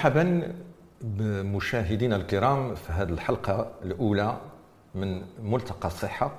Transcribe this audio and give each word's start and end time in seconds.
مرحبا 0.00 0.52
بمشاهدينا 1.00 2.16
الكرام 2.16 2.74
في 2.74 2.92
هذه 2.92 3.08
الحلقة 3.08 3.72
الأولى 3.84 4.40
من 4.94 5.22
ملتقى 5.42 5.88
الصحة 5.88 6.32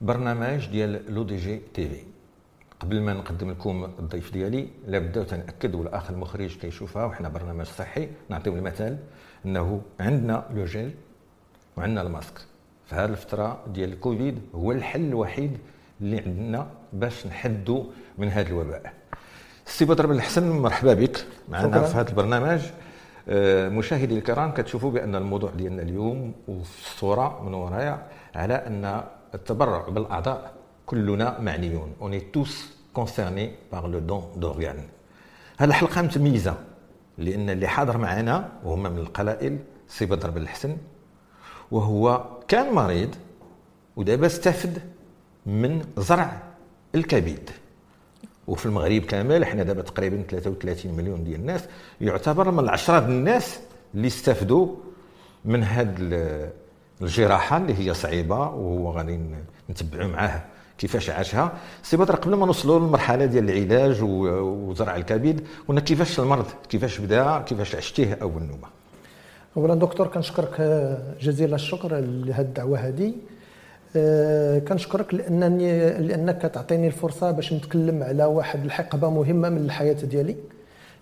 برنامج 0.00 0.66
ديال 0.66 1.14
L'ODJ 1.14 1.60
TV. 1.74 2.02
قبل 2.80 3.00
ما 3.00 3.12
نقدم 3.12 3.50
لكم 3.50 3.84
الضيف 3.98 4.32
ديالي 4.32 4.68
لابد 4.86 5.26
تنأكد 5.26 5.74
والأخ 5.74 6.10
المخرج 6.10 6.56
كيشوفها 6.56 7.04
وحنا 7.04 7.28
برنامج 7.28 7.66
صحي 7.66 8.08
نعطيو 8.28 8.56
المثال 8.56 8.98
أنه 9.46 9.82
عندنا 10.00 10.46
le 10.54 10.64
gel 10.64 10.94
وعندنا 11.76 12.02
الماسك. 12.02 12.38
في 12.86 12.94
هذه 12.94 13.04
الفترة 13.04 13.64
ديال 13.66 13.92
الكوفيد 13.92 14.40
هو 14.54 14.72
الحل 14.72 15.04
الوحيد 15.04 15.58
اللي 16.00 16.20
عندنا 16.20 16.70
باش 16.92 17.26
نحدوا 17.26 17.84
من 18.18 18.28
هذا 18.28 18.48
الوباء. 18.48 18.92
سي 19.66 19.84
بدر 19.84 20.06
بلحسن 20.06 20.50
مرحبا 20.50 20.94
بك. 20.94 21.26
معنا 21.48 21.82
في 21.82 21.96
هذا 21.96 22.08
البرنامج. 22.08 22.60
آه، 23.28 23.68
مشاهدي 23.68 24.18
الكرام 24.18 24.50
كتشوفوا 24.52 24.90
بأن 24.90 25.14
الموضوع 25.14 25.50
ديالنا 25.50 25.82
اليوم 25.82 26.32
وفي 26.48 26.80
الصورة 26.80 27.42
من 27.42 27.54
ورايا 27.54 28.06
على 28.34 28.54
أن 28.54 29.04
التبرع 29.34 29.88
بالأعضاء 29.88 30.52
كلنا 30.86 31.40
معنيون. 31.40 31.92
on 32.00 32.20
est 32.20 32.43
tous 32.43 32.74
concernés 32.92 33.52
par 33.72 33.86
le 33.86 33.98
don 33.98 34.32
d'organes 34.36 34.78
هذه 35.58 35.68
الحلقة 35.68 36.02
متميزة 36.02 36.54
لأن 37.18 37.50
اللي 37.50 37.66
حاضر 37.66 37.98
معنا 37.98 38.48
وهما 38.64 38.88
من 38.88 38.98
القلائل 38.98 39.58
سي 39.88 40.06
بدر 40.06 40.30
بلحسن 40.30 40.76
وهو 41.70 42.24
كان 42.48 42.74
مريض 42.74 43.14
ودابا 43.96 44.26
استفد 44.26 44.82
من 45.46 45.84
زرع 45.98 46.42
الكبد. 46.94 47.50
وفي 48.48 48.66
المغرب 48.66 49.02
كامل 49.02 49.42
إحنا 49.42 49.62
دابا 49.62 49.82
تقريبا 49.82 50.22
33 50.30 50.92
مليون 50.92 51.24
ديال 51.24 51.40
الناس. 51.40 51.64
يعتبر 52.00 52.50
من 52.50 52.58
العشرة 52.58 52.98
الناس 52.98 53.60
اللي 53.94 54.06
استفدوا 54.06 54.68
من 55.44 55.62
هذه 55.62 55.94
الجراحة 57.02 57.56
اللي 57.56 57.74
هي 57.78 57.94
صعيبة 57.94 58.38
وهو 58.38 58.90
غادي 58.90 59.20
نتبعوا 59.70 60.08
معاه 60.08 60.42
كيفاش 60.78 61.10
عاشها. 61.10 61.52
سي 61.82 61.96
بدر 61.96 62.16
قبل 62.16 62.34
ما 62.34 62.46
نوصلوا 62.46 62.78
للمرحلة 62.78 63.24
ديال 63.24 63.50
العلاج 63.50 63.98
وزرع 64.02 64.96
الكبد 64.96 65.46
قلنا 65.68 65.80
كيفاش 65.80 66.20
المرض 66.20 66.46
كيفاش 66.68 66.98
بدأ 66.98 67.38
كيفاش 67.38 67.74
عشتيه 67.74 68.18
أول 68.22 68.42
نوبة؟ 68.42 68.68
اولا 69.56 69.74
دكتور 69.74 70.06
كنشكرك 70.06 70.60
جزيل 71.20 71.54
الشكر 71.54 72.00
لهذه 72.00 72.40
الدعوة 72.40 72.78
هذه 72.78 73.12
كنشكرك 74.68 75.14
لانني 75.14 75.90
لأنك 75.90 76.42
تعطيني 76.42 76.86
الفرصة 76.86 77.30
باش 77.30 77.52
نتكلم 77.52 78.02
على 78.02 78.24
واحد 78.24 78.64
الحقبة 78.64 79.10
مهمة 79.10 79.48
من 79.48 79.64
الحياة 79.64 79.92
ديالي. 79.92 80.36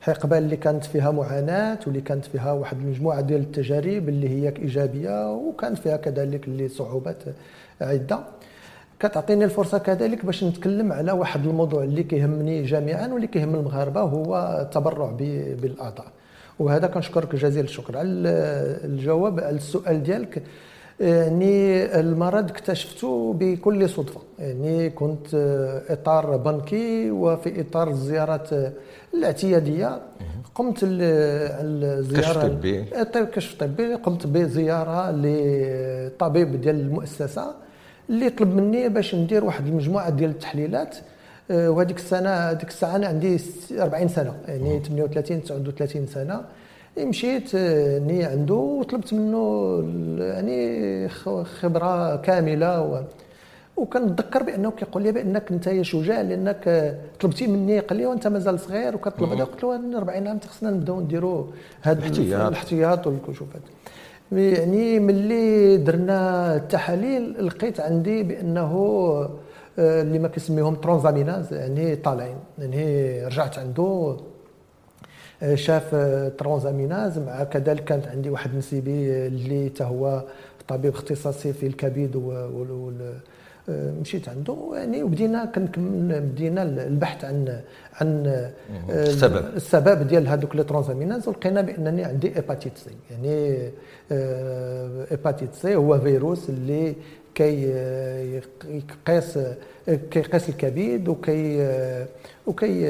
حقبة 0.01 0.39
اللي 0.39 0.57
كانت 0.57 0.85
فيها 0.85 1.11
معاناة 1.11 1.79
واللي 1.87 2.01
كانت 2.01 2.25
فيها 2.25 2.53
واحد 2.53 2.77
المجموعة 2.81 3.21
ديال 3.21 3.41
التجارب 3.41 4.09
اللي 4.09 4.29
هي 4.29 4.49
إيجابية 4.59 5.33
وكانت 5.33 5.79
فيها 5.79 5.97
كذلك 5.97 6.49
اللي 6.49 6.69
صعوبات 6.69 7.23
عدة. 7.81 8.19
كتعطيني 9.01 9.45
الفرصة 9.45 9.79
كذلك 9.79 10.27
باش 10.27 10.45
نتكلم 10.45 10.93
على 10.93 11.13
واحد 11.13 11.47
الموضوع 11.47 11.83
اللي 11.83 12.03
كيهمني 12.03 12.63
جميعا 12.63 13.09
واللي 13.09 13.27
كيهم 13.27 13.55
المغاربة 13.55 14.01
هو 14.01 14.59
التبرع 14.63 15.11
بالأعضاء. 15.63 16.07
وهذا 16.59 16.87
كنشكرك 16.87 17.37
جزيل 17.37 17.65
الشكر. 17.65 17.99
على 17.99 18.09
الجواب 18.85 19.41
على 19.41 19.57
السؤال 19.57 20.03
ديالك 20.03 20.43
يعني 21.03 21.85
المرض 22.01 22.51
اكتشفته 22.51 23.33
بكل 23.39 23.89
صدفة. 23.89 24.21
يعني 24.39 24.91
كنت 24.91 25.35
إطار 25.89 26.37
بنكي 26.37 27.11
وفي 27.11 27.61
إطار 27.61 27.91
الزيارات 27.91 28.49
الاعتيادية. 29.15 30.01
قمت 30.55 30.79
الزياره 30.83 32.23
كشف 32.23 32.43
طبي 32.43 32.85
كشف 33.27 33.55
طبي 33.61 33.95
قمت 33.95 34.27
بزيارة 34.27 35.11
لطبيب 35.11 36.61
ديال 36.61 36.81
المؤسسة 36.81 37.55
اللي 38.11 38.31
طلب 38.31 38.57
مني 38.57 38.89
باش 38.89 39.15
ندير 39.15 39.45
واحد 39.45 39.67
المجموعة 39.67 40.11
ديال 40.11 40.31
التحليلات. 40.31 40.97
وهذيك 41.51 41.97
السنة 41.97 42.31
هذيك 42.31 42.69
الساعة 42.69 42.97
أنا 42.97 43.07
عندي 43.07 43.41
40 43.79 44.09
سنة. 44.09 44.35
يعني 44.49 44.81
38 44.81 45.43
39 45.43 46.07
سنة. 46.07 46.41
مشيت 46.99 47.55
اني 47.55 48.25
عنده 48.25 48.55
وطلبت 48.55 49.15
منه 49.15 49.79
يعني 50.19 51.09
خبرة 51.45 52.17
كاملة 52.17 52.83
و 52.83 53.03
وكنتذكر 53.77 54.43
بأنه 54.43 54.71
كيقول 54.71 55.03
لي 55.03 55.13
بأنك 55.13 55.53
أنت 55.53 55.83
شجاع 55.83 56.21
لأنك 56.21 56.95
طلبتي 57.21 57.47
مني 57.47 57.79
قال 57.81 57.99
لي 57.99 58.07
وأنت 58.07 58.27
مازال 58.27 58.61
صغير 58.61 58.95
وكطلب 58.95 59.33
هذا 59.33 59.45
قلت 59.45 59.63
له 59.65 59.99
40 59.99 60.27
عام 60.27 60.41
خصنا 60.49 60.71
نبداو 60.71 61.01
نديروا 61.01 61.45
هذا 61.83 61.99
الاحتياط. 61.99 62.49
الاحتياط 62.49 63.07
والكشوفات 63.07 63.63
يعني 64.33 65.01
ملي 65.01 65.77
درنا 65.77 66.57
التحاليل 66.57 67.47
لقيت 67.47 67.81
عندي 67.81 68.23
بأنه 68.23 68.73
اللي 69.79 70.19
ما 70.19 70.29
كيسميهم 70.29 70.75
transaminases 70.75 71.53
يعني 71.55 71.97
طالعين 71.97 72.37
يعني 72.59 73.25
رجعت 73.27 73.59
عنده 73.59 74.17
شاف 75.55 75.95
transaminases 76.39 77.19
مع 77.19 77.45
كذلك 77.45 77.85
كانت 77.85 78.07
عندي 78.07 78.31
واحد 78.31 78.57
نسيبي 78.57 79.27
اللي 79.27 79.71
حتى 79.75 79.85
هو 79.85 80.25
طبيب 80.69 80.93
اختصاصي 80.95 81.53
في 81.53 81.67
الكبد 81.67 82.17
و 82.17 82.93
مشيت 83.69 84.29
عنده. 84.29 84.57
يعني 84.75 85.03
وبدينا 85.03 85.45
كنكمل 85.45 86.21
بدينا 86.21 86.63
البحث 86.63 87.25
عن 87.25 87.61
عن 87.95 88.43
السبب. 88.91 89.45
السبب 89.57 90.09
ديال 90.09 90.29
هذوك 90.29 90.57
les 90.57 90.65
transaminases 90.65 91.29
ولقينا 91.29 91.61
بأنني 91.61 92.05
عندي 92.05 92.37
hépatite 92.37 92.79
C. 92.79 92.91
يعني 93.11 93.57
hépatite 95.11 95.55
C 95.55 95.75
هو 95.75 95.99
فيروس 95.99 96.51
اللي 96.51 96.95
كي 97.43 97.63
يقيس 99.07 99.39
كيقيس 100.11 100.49
الكبد 100.49 101.09
وكي 101.09 101.69
وكي 102.47 102.83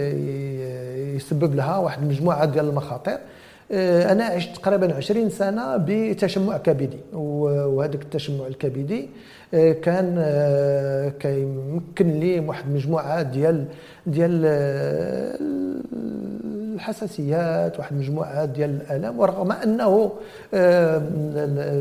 يسبب 1.16 1.54
لها 1.54 1.76
واحد 1.78 2.02
المجموعة 2.02 2.44
ديال 2.44 2.68
المخاطر. 2.68 3.18
أنا 4.12 4.24
عشت 4.24 4.56
تقريبا 4.56 4.94
20 4.94 5.30
سنة 5.30 5.76
بتشمع 5.76 6.56
كبدي 6.56 6.98
وهذاك 7.12 8.02
التشمع 8.02 8.46
الكبدي 8.46 9.08
كان 9.52 10.22
كيمكن 11.20 12.20
لي 12.20 12.40
واحد 12.40 12.64
المجموعة 12.66 13.22
ديال 13.22 13.64
ديال 14.06 14.44
الحساسيات 16.82 17.78
واحد 17.78 17.92
المجموعة 17.92 18.44
ديال 18.44 18.70
الالام 18.70 19.18
ورغم 19.18 19.52
أنه 19.52 20.12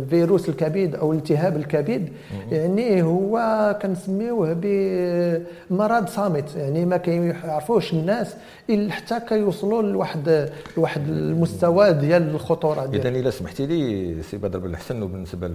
فيروس 0.09 0.49
الكبد 0.49 0.95
أو 0.95 1.13
التهاب 1.13 1.57
الكبد 1.57 2.09
يعني 2.51 3.01
هو 3.01 3.39
كنسميوه 3.81 4.53
بمرض 4.61 6.07
صامت. 6.07 6.55
يعني 6.55 6.85
ما 6.85 6.97
كيعرفوش 6.97 7.93
الناس 7.93 8.35
إلا 8.69 8.91
حتى 8.91 9.19
كيوصلوا 9.19 9.81
لواحد 9.81 10.49
لواحد 10.77 11.07
المستوى 11.07 11.93
ديال 11.93 12.29
الخطورة 12.29 12.85
ديال 12.85 13.07
اذا 13.07 13.19
إلا 13.19 13.29
سمحتي 13.29 13.65
لي 13.65 14.23
سي 14.23 14.37
بدر 14.37 14.59
بن 14.59 14.69
الحسن 14.69 15.03
وبالنسبة 15.03 15.51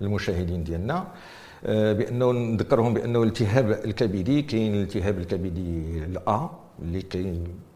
للمشاهدين 0.00 0.64
ديالنا 0.64 1.04
بأنه 1.66 2.32
نذكرهم 2.32 2.94
بأنه 2.94 3.22
الالتهاب 3.22 3.70
الكبدي 3.70 4.42
كاين 4.42 4.74
الالتهاب 4.74 5.18
الكبدي 5.18 6.04
الا 6.04 6.50
اللي 6.82 7.02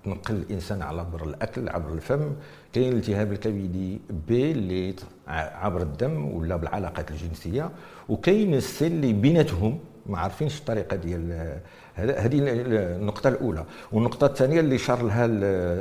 كينقل 0.07 0.35
الإنسان 0.35 0.83
عبر 0.83 1.25
الأكل 1.25 1.69
عبر 1.69 1.93
الفم 1.93 2.33
كاين 2.73 2.93
الالتهاب 2.93 3.33
الكبدي 3.33 4.01
بي 4.29 4.51
اللي 4.53 4.95
عبر 5.29 5.83
الدم 5.83 6.25
ولا 6.25 6.57
بالعلاقات 6.57 7.11
الجنسية. 7.11 7.71
وكاين 8.09 8.55
السي 8.55 8.87
اللي 8.87 9.13
بيناتهم 9.13 9.79
ما 10.07 10.19
عارفينش 10.19 10.59
الطريقة 10.59 10.97
ديال 10.97 11.59
هذه 11.95 12.39
النقطة 12.39 13.29
الأولى. 13.29 13.65
والنقطة 13.93 14.27
الثانية 14.27 14.61
اللي 14.61 14.79
شار 14.79 15.03
لها 15.03 15.27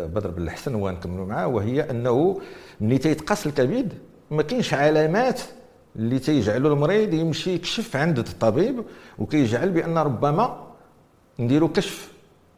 بدر 0.06 0.32
بن 0.32 0.44
الحسن 0.44 0.76
ونكملوا 0.76 1.26
معاه 1.26 1.48
وهي 1.48 1.90
أنه 1.90 2.42
ملي 2.82 2.98
تيتقاس 2.98 3.48
الكبد 3.48 3.94
ما 4.32 4.44
كاينش 4.44 4.74
علامات 4.74 5.42
اللي 5.96 6.20
تيجعلوا 6.20 6.74
المريض 6.74 7.14
يمشي 7.14 7.54
يكشف 7.54 7.96
عند 7.96 8.20
الطبيب 8.20 8.84
وكيجعل 9.20 9.70
بأن 9.70 9.98
ربما 9.98 10.66
نديروا 11.40 11.70
كشف. 11.70 12.15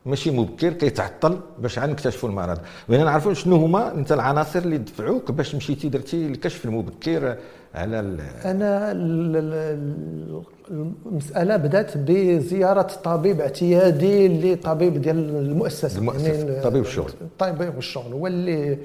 ماشي 0.07 0.31
مبكر 0.31 0.73
كيتعطل 0.73 1.39
باش 1.59 1.79
عاد 1.79 1.89
نكتشفوا 1.89 2.29
المرض. 2.29 2.57
بغينا 2.89 3.03
نعرفوا 3.03 3.33
شنو 3.33 3.55
هما 3.55 3.93
انت 3.93 4.11
العناصر 4.11 4.59
اللي 4.59 4.77
دفعوك 4.77 5.31
باش 5.31 5.55
مشيتي 5.55 5.89
درتي 5.89 6.25
الكشف 6.25 6.65
المبكر 6.65 7.35
على 7.75 7.99
أنا 8.45 8.91
المسألة 10.71 11.57
بدأت 11.57 11.97
بزيارة 11.97 12.81
طبيب 12.81 13.41
اعتيادي 13.41 14.27
لطبيب 14.53 15.01
ديال 15.01 15.35
المؤسسة. 15.35 15.99
المؤسسة 15.99 16.27
يعني 16.33 16.61
طبيب 16.61 16.81
الشغل. 16.81 17.11
طبيب 17.39 17.77
الشغل. 17.77 18.13
هو 18.13 18.27
اللي 18.27 18.77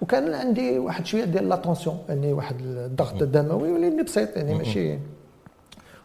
وكان 0.00 0.34
عندي 0.34 0.78
واحد 0.78 1.06
شوية 1.06 1.24
ديال 1.24 1.48
لاتونسيون 1.48 1.98
يعني 2.08 2.32
واحد 2.32 2.56
الضغط 2.60 3.22
الدموي 3.22 3.72
ولاني 3.72 4.02
بسيط 4.02 4.36
يعني 4.36 4.54
ماشي 4.54 4.98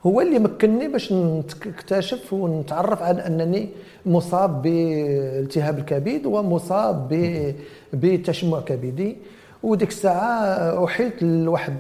هو 0.06 0.22
اللي 0.22 0.40
مكنني 0.40 0.88
باش 0.88 1.14
نكتشف 1.14 2.34
ونتعرف 2.34 3.02
على 3.02 3.28
أنني 3.28 3.70
مصاب 4.06 4.62
بالتهاب 4.62 5.80
الكبد 5.80 6.26
ومصاب 6.26 7.08
بتشمع 7.94 8.60
كبدي. 8.60 9.18
وديك 9.64 9.90
الساعة 9.90 10.86
احيلت 10.86 11.24
لواحد 11.24 11.78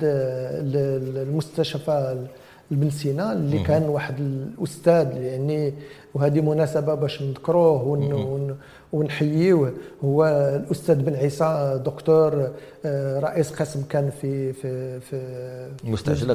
المستشفى 1.18 2.26
بن 2.72 2.90
سينا 2.90 3.34
اللي 3.34 3.60
كان 3.60 3.84
واحد 3.90 4.20
الأستاذ 4.20 5.18
يعني 5.18 5.74
وهذه 6.14 6.42
مناسبة 6.42 6.94
باش 6.94 7.22
نذكروه 7.22 7.84
ون 7.88 8.56
ونحييه 8.94 9.74
هو 10.04 10.26
الأستاذ 10.66 10.96
بن 10.96 11.14
عيسى 11.16 11.82
دكتور 11.86 12.50
آه، 12.86 13.20
رئيس 13.20 13.52
قسم 13.52 13.84
كان 13.90 14.10
في 14.22 14.54
في 14.54 15.00
في 15.00 15.22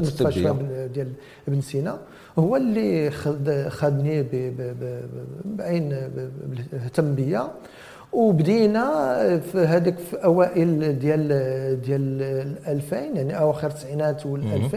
مستشفى 0.00 0.50
الطبية. 0.50 0.86
ديال 0.86 1.08
ابن 1.48 1.60
سينا. 1.60 1.98
هو 2.38 2.56
اللي 2.56 3.10
خدني 3.70 4.26
بعين 5.44 5.92
اهتم 6.84 7.14
بيا 7.14 7.48
وبدينا 8.12 8.82
في 9.52 9.58
هذيك 9.58 9.98
في 9.98 10.16
أوائل 10.24 10.98
ديال 10.98 11.28
ديال 11.80 12.22
2000 12.68 12.96
يعني 12.96 13.38
أواخر 13.38 13.68
التسعينات 13.68 14.22
وال2000 14.22 14.76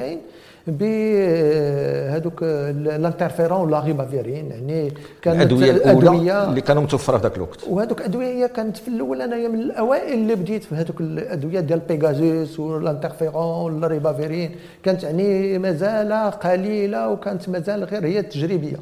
بهذوك 0.67 2.43
ال 2.43 2.55
interféron 2.55 3.67
ولا 3.67 3.79
ribavirine 3.79 4.51
يعني 4.51 4.93
كانت 5.21 5.37
الأدوية 5.37 5.71
الأولى 5.71 6.43
اللي 6.43 6.61
كانوا 6.61 6.83
متوفرة 6.83 7.17
في 7.17 7.23
ذاك 7.23 7.37
الوقت. 7.37 7.59
وهذوك 7.69 7.99
الأدوية 7.99 8.27
هي 8.27 8.47
كانت 8.47 8.77
في 8.77 8.87
الأول 8.87 9.21
انايا 9.21 9.47
من 9.47 9.59
الأوائل 9.59 10.13
اللي 10.13 10.35
بديت 10.35 10.63
في 10.63 10.75
هذوك 10.75 11.01
الأدوية 11.01 11.59
ديال 11.59 11.79
بيغازوس 11.79 12.59
وال 12.59 12.78
interféron 12.78 13.73
ولا 13.73 13.87
ribavirine 13.87 14.55
كانت 14.83 15.03
يعني 15.03 15.57
مازال 15.57 16.31
قليلة 16.31 17.09
وكانت 17.09 17.49
مازال 17.49 17.83
غير 17.83 18.05
هي 18.05 18.21
تجريبيه 18.21 18.77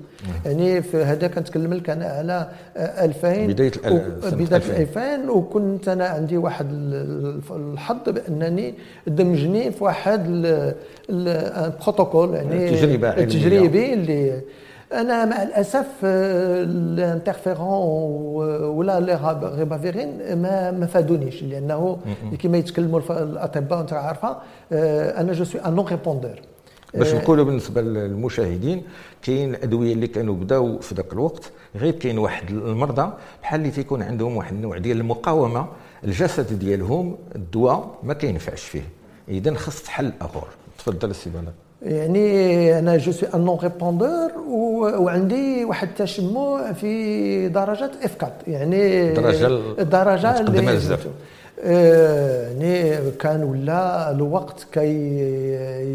يعني 0.45 0.81
في 0.81 0.97
هذا 0.97 1.27
كنتكلم 1.27 1.73
لك 1.73 1.89
أنا 1.89 2.05
على 2.05 2.47
2000 2.77 3.47
بداية 3.47 3.71
بداية 4.31 4.81
2000 4.81 5.29
وكنت 5.29 5.87
أنا 5.87 6.05
عندي 6.05 6.37
واحد 6.37 6.67
الحظ 7.51 7.97
بأنني 8.07 8.73
دمجني 9.07 9.71
في 9.71 9.83
واحد 9.83 10.23
بروتوكول 11.83 12.33
يعني 12.33 12.69
تجربه 12.69 13.11
تجريبي 13.11 13.93
اللي 13.93 14.41
أنا 14.93 15.25
مع 15.25 15.43
الأسف 15.43 15.85
ال 16.03 16.18
interféron 16.18 17.67
ولا 18.63 18.99
les 18.99 19.37
ribavirines 19.57 20.35
ما 20.41 20.71
ما 20.71 20.85
فادونيش 20.85 21.43
لأنه 21.43 21.97
كما 22.39 22.57
يتكلموا 22.57 23.01
الأطباء 23.09 23.81
أنت 23.81 23.93
عارفة 23.93 24.37
أنا 25.21 25.33
je 25.33 25.43
suis 25.43 25.61
un 25.61 25.75
non-répondeur 25.75 26.41
باش 26.93 27.13
نقولوا 27.13 27.45
بالنسبة 27.45 27.81
للمشاهدين 27.81 28.83
كاين 29.21 29.55
الادويه 29.55 29.93
اللي 29.93 30.07
كانوا 30.07 30.35
بداوا 30.35 30.79
في 30.81 30.95
ذاك 30.95 31.13
الوقت 31.13 31.51
غير 31.75 31.93
كاين 31.93 32.17
واحد 32.17 32.49
المرضى 32.49 33.11
بحال 33.41 33.59
اللي 33.59 33.71
تيكون 33.71 34.01
عندهم 34.01 34.37
واحد 34.37 34.53
النوع 34.53 34.77
ديال 34.77 34.99
المقاومة 34.99 35.67
الجسد 36.03 36.59
ديالهم 36.59 37.15
الدواء 37.35 37.89
ما 38.03 38.13
كينفعش 38.13 38.61
فيه. 38.63 38.83
اذا 39.29 39.53
خص 39.53 39.87
حل 39.87 40.11
اخر 40.21 40.47
تفضل 40.79 41.09
السي 41.09 41.29
يعني 41.81 42.79
أنا 42.79 42.97
je 42.97 43.11
suis 43.11 43.29
un 43.35 43.41
non-répondeur 43.45 44.31
وعندي 44.97 45.65
واحد 45.65 45.87
التشمع 45.87 46.73
في 46.73 47.47
درجة 47.49 47.91
F4 48.03 48.33
يعني 48.47 49.09
الدرجه 49.09 49.47
الدرجه 49.79 50.39
اللي 50.39 50.59
آه، 50.59 50.97
يعني 51.63 53.11
كان 53.11 53.43
ولا 53.43 54.11
الوقت 54.11 54.67
كي 54.71 55.19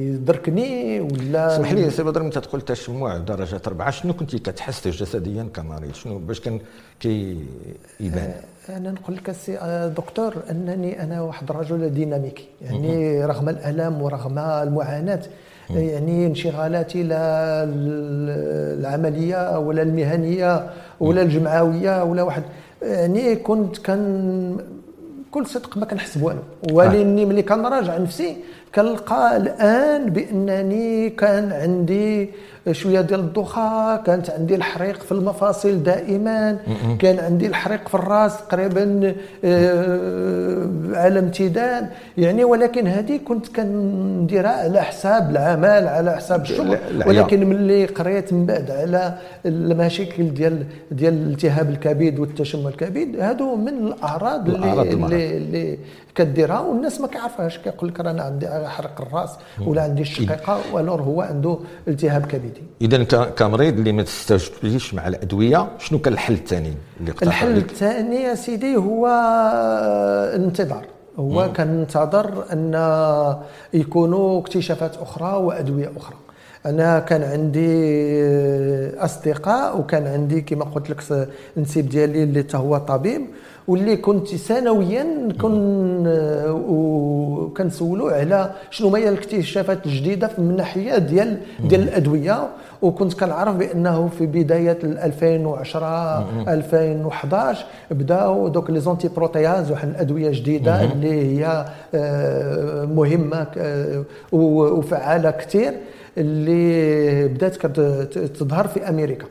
يدركني 0.09 1.01
ولا 1.01 1.55
اسمح 1.57 1.73
لي 1.73 1.91
سي 1.91 2.03
بدر 2.03 2.21
انت 2.21 2.39
تقول 2.39 2.61
تشمع 2.61 3.17
درجة 3.17 3.61
اربعه 3.67 3.91
شنو 3.91 4.13
كنتي 4.13 4.39
كتحس 4.39 4.89
جسديا 4.89 5.49
كمريض 5.55 5.95
شنو 5.95 6.19
باش 6.19 6.41
كان 6.41 6.61
كيبان 7.01 8.35
آه، 8.71 8.77
أنا 8.77 8.91
نقول 8.91 9.17
لك 9.17 9.31
السي 9.31 9.59
آه، 9.59 9.89
دكتور 9.89 10.35
أنني 10.51 11.03
أنا 11.03 11.23
واحد 11.23 11.51
الرجل 11.51 11.95
dynamique. 11.95 12.49
يعني 12.63 13.25
رغم 13.25 13.49
الألم 13.49 14.03
ورغم 14.03 14.39
المعاناة 14.39 15.23
يعني 15.71 16.27
انشغالاتي 16.27 17.03
لا 17.03 17.65
العملية 18.79 19.59
ولا 19.59 19.83
المهنية 19.83 20.71
ولا 21.01 21.23
الجمعوية 21.23 22.05
ولا 22.05 22.23
واحد. 22.23 22.43
يعني 22.83 23.37
كنت 23.37 23.79
كان 23.79 24.59
بكل 25.35 25.47
صدق 25.47 25.77
ما 25.77 25.87
كنحس 25.87 26.19
بوالو 26.19 26.39
ولاني 26.73 27.25
ملي 27.25 27.43
كنراجع 27.43 27.99
نفسي 27.99 28.37
كنلقى 28.75 29.37
الآن 29.37 30.11
بأنني 30.11 31.11
كان 31.11 31.53
عندي 31.53 32.31
شوية 32.73 33.01
ديال 33.01 33.21
الضخه 33.21 33.97
كانت 33.97 34.31
عندي 34.31 34.55
الحريق 34.55 35.03
في 35.03 35.13
المفاصل 35.13 35.83
دائما 35.83 36.59
كان 36.99 37.19
عندي 37.19 37.47
الحريق 37.47 37.89
في 37.89 37.95
الراس 37.95 38.39
تقريبا 38.49 39.15
آه، 39.45 40.69
على 40.95 41.19
امتداد. 41.19 41.89
يعني 42.19 42.45
ولكن 42.45 42.87
هذه 42.87 43.17
كنت 43.17 43.57
كنديرها 43.57 44.51
على 44.51 44.83
حساب 44.83 45.31
العمل 45.31 45.89
على 45.89 46.17
حساب 46.17 46.43
الشغل 46.43 46.79
ولكن 47.07 47.47
ملي 47.47 47.87
قريت 47.87 48.33
من 48.33 48.47
بعد 48.47 48.71
على 48.71 49.15
المشاكل 49.47 50.35
ديال 50.35 50.65
ديال 50.91 51.31
التهاب 51.33 51.71
الكبد 51.71 52.19
والتشمع 52.19 52.69
الكبد 52.69 53.21
هادو 53.21 53.57
من 53.57 53.69
الأعراض 53.69 54.49
اللي, 54.49 54.83
اللي, 54.83 55.37
اللي 55.37 55.79
كديرها 56.15 56.61
والناس 56.61 57.01
ما 57.01 57.07
كيعرفهاش 57.07 57.59
كيقول 57.59 57.89
لك 57.89 58.01
أنا 58.01 58.23
عندي 58.23 58.47
حرق 58.69 59.01
الرأس 59.01 59.31
ولا 59.67 59.83
عندي 59.83 60.03
الشقيقة 60.03 60.61
والور 60.73 61.03
هو 61.03 61.23
عنده 61.23 61.59
التهاب 61.89 62.27
كبدي. 62.27 62.63
اذا 62.83 63.05
كمريض 63.25 63.79
اللي 63.79 63.93
ما 63.93 64.03
تستجبليش 64.03 64.95
مع 64.95 65.09
الأدوية 65.09 65.69
شنو 65.79 65.99
كان 65.99 66.13
الحل 66.13 66.35
الثاني 66.35 66.75
اللي 67.01 67.15
الحل 67.23 67.57
الثاني 67.57 68.17
يا 68.17 68.35
سيدي 68.35 68.77
هو 68.77 69.07
الانتظار 70.35 70.85
هو 71.19 71.53
كننتظر 71.53 72.45
أن 72.53 72.75
يكونوا 73.75 74.41
اكتشافات 74.41 74.97
أخرى 74.97 75.37
وأدوية 75.37 75.93
أخرى. 75.97 76.17
أنا 76.67 76.99
كان 76.99 77.23
عندي 77.23 77.69
أصدقاء 78.99 79.79
وكان 79.79 80.07
عندي 80.07 80.41
كما 80.41 80.65
قلت 80.65 80.91
لك 80.91 81.29
النسيب 81.57 81.89
ديالي 81.89 82.23
اللي 82.23 82.45
هو 82.55 82.79
طبيب. 82.79 83.27
واللي 83.69 83.97
كنت 83.97 84.29
سنويا 84.35 85.29
كن 85.41 86.05
وكنسولو 86.69 88.07
على 88.09 88.51
شنو 88.71 88.97
هي 88.97 89.09
الاكتشافات 89.09 89.87
الجديدة 89.87 90.31
من 90.39 90.51
الناحيه 90.51 90.99
ديال 90.99 91.39
ديال 91.69 91.83
الأدوية. 91.83 92.49
وكنت 92.83 93.15
كنعرف 93.15 93.57
بأنه 93.57 94.09
في 94.09 94.27
بداية 94.27 94.79
2010 94.83 96.29
2011 96.49 97.67
بداوا 97.91 98.49
دوك 98.49 98.71
لي 98.71 98.81
زونتي 98.81 99.09
بروتياز 99.09 99.71
واحد 99.71 99.89
الادويه 99.89 100.31
جديده 100.31 100.85
اللي 100.93 101.11
هي 101.39 101.65
آه، 101.95 102.85
مهمة 102.85 103.47
وفعالة 104.33 105.31
كثير 105.31 105.73
اللي 106.19 107.29
بدات 107.29 107.57
كتظهر 107.57 108.67
في 108.69 108.89
أمريكا. 108.89 109.27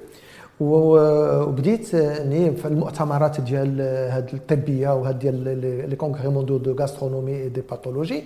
وبديت 0.63 1.93
يعني 1.93 2.51
في 2.55 2.67
المؤتمرات 2.67 3.41
ديال 3.41 3.81
هاد 3.81 4.29
الطبية 4.33 4.95
وهاد 4.95 5.19
ديال 5.19 5.89
les 5.89 5.95
congrès 5.95 6.45
de 6.45 6.75
gastro-entérologie 6.79 7.49
d'hépatologie 7.49 8.23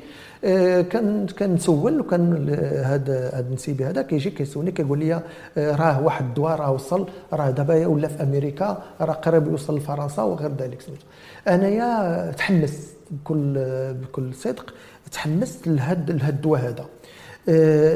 كان 0.91 1.27
كنسول 1.39 1.99
وكان 1.99 2.49
هاد 2.85 3.09
هاد 3.09 3.45
النسيبي 3.47 3.85
هذا 3.85 4.01
كيجي 4.01 4.29
كيسولني 4.29 4.71
كيقول 4.71 4.99
لي 4.99 5.21
راه 5.57 6.03
واحد 6.03 6.25
الدواء 6.25 6.55
راه 6.55 6.71
وصل 6.71 7.07
راه 7.33 7.49
دابا 7.49 7.87
ولا 7.87 8.07
في 8.07 8.23
أمريكا 8.23 8.83
راه 9.01 9.13
قريب 9.13 9.47
يوصل 9.47 9.77
لفرنسا 9.77 10.21
وغير 10.23 10.51
ذلك. 10.57 10.81
سميتو 10.81 11.05
أنايا 11.47 12.31
تحمست 12.31 12.97
بكل 13.11 13.53
بكل 13.93 14.33
صدق 14.33 14.73
تحمست 15.11 15.67
لهاد 15.67 16.11
لهاد 16.11 16.33
الدواء 16.33 16.61
هذا. 16.61 16.85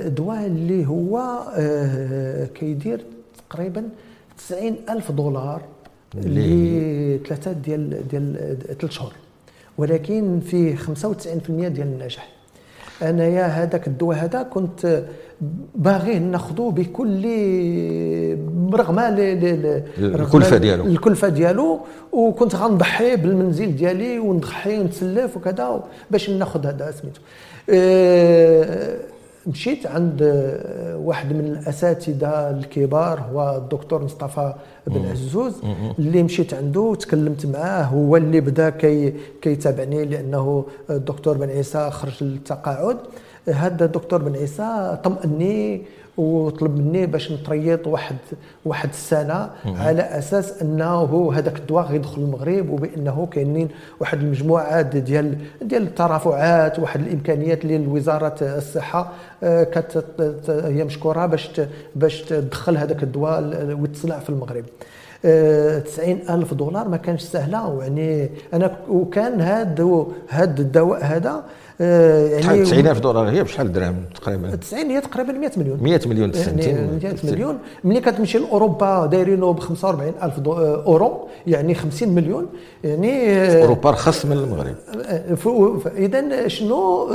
الدواء 0.08 0.46
اللي 0.46 0.88
هو 0.88 1.40
كيدير 2.56 3.06
تقريبا 3.50 3.84
90 4.48 4.76
ألف 4.90 5.12
دولار 5.12 5.62
لثلاثة 6.16 7.52
ديال 7.52 8.08
ديال 8.08 8.58
ثلاث 8.80 8.92
شهور. 8.92 9.14
ولكن 9.78 10.40
فيه 10.40 10.76
95% 10.76 11.68
ديال 11.68 11.88
النجاح. 11.88 12.30
أنايا 13.02 13.46
هذاك 13.46 13.88
الدواء 13.88 14.18
هذا 14.18 14.44
كنت 14.44 15.04
باغيه 15.76 16.18
ناخذه 16.18 16.72
بكل 16.76 17.26
رغم 18.74 19.00
الكلفة 19.00 20.58
ديالو. 20.58 20.86
الكلفة 20.86 21.30
ديالو 21.30 21.80
وكنت 22.12 22.56
غنضحي 22.56 23.16
بالمنزل 23.16 23.76
ديالي 23.76 24.20
ونضحي 24.20 24.80
ونتسلف 24.80 25.38
وكذا 25.38 25.84
باش 26.12 26.30
ناخذ 26.30 26.66
هذا 26.66 26.92
سميتو. 26.92 27.22
أه 27.70 29.00
مشيت 29.48 29.86
عند 29.88 30.22
واحد 31.04 31.34
من 31.34 31.46
الأساتذة 31.46 32.50
الكبار 32.50 33.20
هو 33.20 33.58
الدكتور 33.58 34.04
مصطفى 34.04 34.54
بن 34.88 35.06
عزوز 35.06 35.54
اللي 36.00 36.24
مشيت 36.24 36.54
عنده 36.54 36.96
تكلمت 37.00 37.46
معاه 37.46 37.84
هو 37.84 38.18
اللي 38.18 38.42
بدا 38.42 38.70
كي 38.70 39.14
كيتابعني 39.42 40.06
لأنه 40.06 40.66
الدكتور 40.90 41.38
بن 41.38 41.50
عيسى 41.50 41.90
خرج 41.92 42.24
للتقاعد. 42.24 42.98
هذا 43.48 43.86
الدكتور 43.86 44.22
بن 44.22 44.36
عيسى 44.36 44.98
طمئني 45.04 45.82
وطلب 46.18 46.78
مني 46.78 47.06
باش 47.06 47.32
نطريط 47.32 47.88
واحد 47.88 48.16
واحد 48.66 48.90
السنة 48.90 49.50
على 49.66 50.02
أساس 50.02 50.62
أنه 50.62 51.32
هذاك 51.34 51.58
الدواء 51.58 51.86
غيدخل 51.86 52.22
المغرب 52.22 52.70
وبأنه 52.70 53.28
كاينين 53.32 53.68
واحد 54.00 54.20
المجموعة 54.20 54.82
ديال 54.82 55.38
ديال 55.62 55.82
الترافعات 55.82 56.80
واحد 56.80 57.00
الإمكانيات 57.02 57.66
اللي 57.66 57.88
وزاره 57.88 58.36
الصحة 58.42 59.12
آه، 59.44 59.64
كانت 59.64 60.04
هي 60.50 60.84
مشكورة 60.84 61.26
باش 61.26 61.62
باش 61.96 62.22
تدخل 62.22 62.78
هذاك 62.78 63.04
الدواء 63.04 63.42
ويتصنع 63.82 64.20
في 64.20 64.30
المغرب. 64.30 64.66
90 65.22 66.20
آه، 66.30 66.36
ألف 66.36 66.54
دولار 66.54 66.88
ما 66.88 66.98
كانش 66.98 67.22
سهلة 67.22 67.82
يعني 67.82 68.30
أنا 68.54 68.78
وكان 68.90 69.42
هذا 69.42 70.06
هذا 70.30 70.62
الدواء 70.62 71.04
هذا 71.04 71.44
آه، 71.82 72.28
يعني 72.28 72.64
90000 72.64 73.00
دولار 73.00 73.30
هي 73.30 73.44
بشحال 73.44 73.72
درهم 73.74 73.96
تقريبا؟ 74.16 74.56
90 74.56 74.90
هي 74.90 75.02
تقريبا 75.02 75.34
100 75.34 75.52
مليون. 75.58 75.84
100 75.84 76.00
مليون 76.06 76.32
يعني 76.34 76.90
100 77.04 77.16
مليون. 77.24 77.60
ملي 77.84 78.02
كتمشي 78.02 78.38
لأوروبا 78.38 79.06
دايرينه 79.06 79.54
ب 79.54 79.60
45000 79.60 80.48
أورو 80.48 81.28
يعني 81.48 81.76
50 81.76 82.10
مليون. 82.10 82.48
يعني 82.84 83.62
أوروبا 83.62 83.92
رخص 83.92 84.26
من 84.26 84.38
المغرب. 84.38 84.76
اذا 85.98 86.48
شنو 86.48 87.10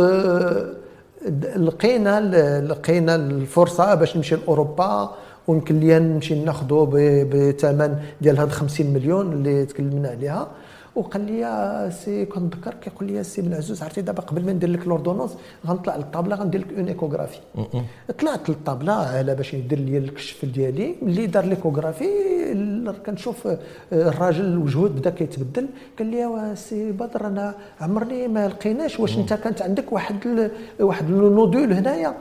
لقينا 1.56 2.20
لقينا 2.60 3.14
الفرصة 3.14 3.94
باش 3.94 4.16
نمشي 4.16 4.36
لأوروبا. 4.36 5.10
ويمكن 5.48 5.80
لي 5.80 5.98
نمشي 5.98 6.44
ناخذه 6.44 6.88
بثمن 7.32 7.96
ديال 8.20 8.38
هاد 8.38 8.48
50 8.48 8.86
مليون 8.86 9.32
اللي 9.32 9.66
تكلمنا 9.66 10.08
عليها. 10.08 10.48
وقال 10.96 11.26
لي 11.26 11.90
سي 11.92 12.24
كنتذكر 12.24 12.74
كيقول 12.74 13.12
لي 13.12 13.24
سي 13.24 13.42
بن 13.42 13.54
عزوز 13.54 13.82
عرفتي 13.82 14.00
دابا 14.02 14.22
قبل 14.22 14.44
ما 14.44 14.52
ندير 14.52 14.70
لك 14.70 14.86
l'ordonnance 14.86 15.30
غنطلع 15.66 15.96
لل 15.96 16.08
table 16.08 16.36
غندير 16.36 16.60
لك 16.60 16.72
une 16.78 16.88
échographie. 16.88 17.38
طلعت 18.18 18.48
لل 18.48 18.61
table 18.61 18.92
على 18.92 19.34
باش 19.34 19.54
يدير 19.54 19.78
لي 19.78 19.98
الكشف 19.98 20.44
ديالي. 20.44 20.94
ملي 21.02 21.26
دار 21.26 21.44
l'échographie 21.44 22.08
كنشوف 23.06 23.48
الراجل 23.92 24.58
وجهه 24.58 24.88
بدا 24.88 25.10
كيتبدل. 25.10 25.66
قال 25.98 26.06
لي 26.06 26.52
سي 26.54 26.92
بدر 26.92 27.26
أنا 27.26 27.54
عمرني 27.80 28.28
ما 28.28 28.48
لقيناش 28.48 29.00
واش 29.00 29.18
انت 29.18 29.32
كانت 29.32 29.62
عندك 29.62 29.92
واحد 29.92 30.50
واحد 30.80 31.10
ال 31.10 31.19
nodule 31.19 31.72
هنايا. 31.72 32.14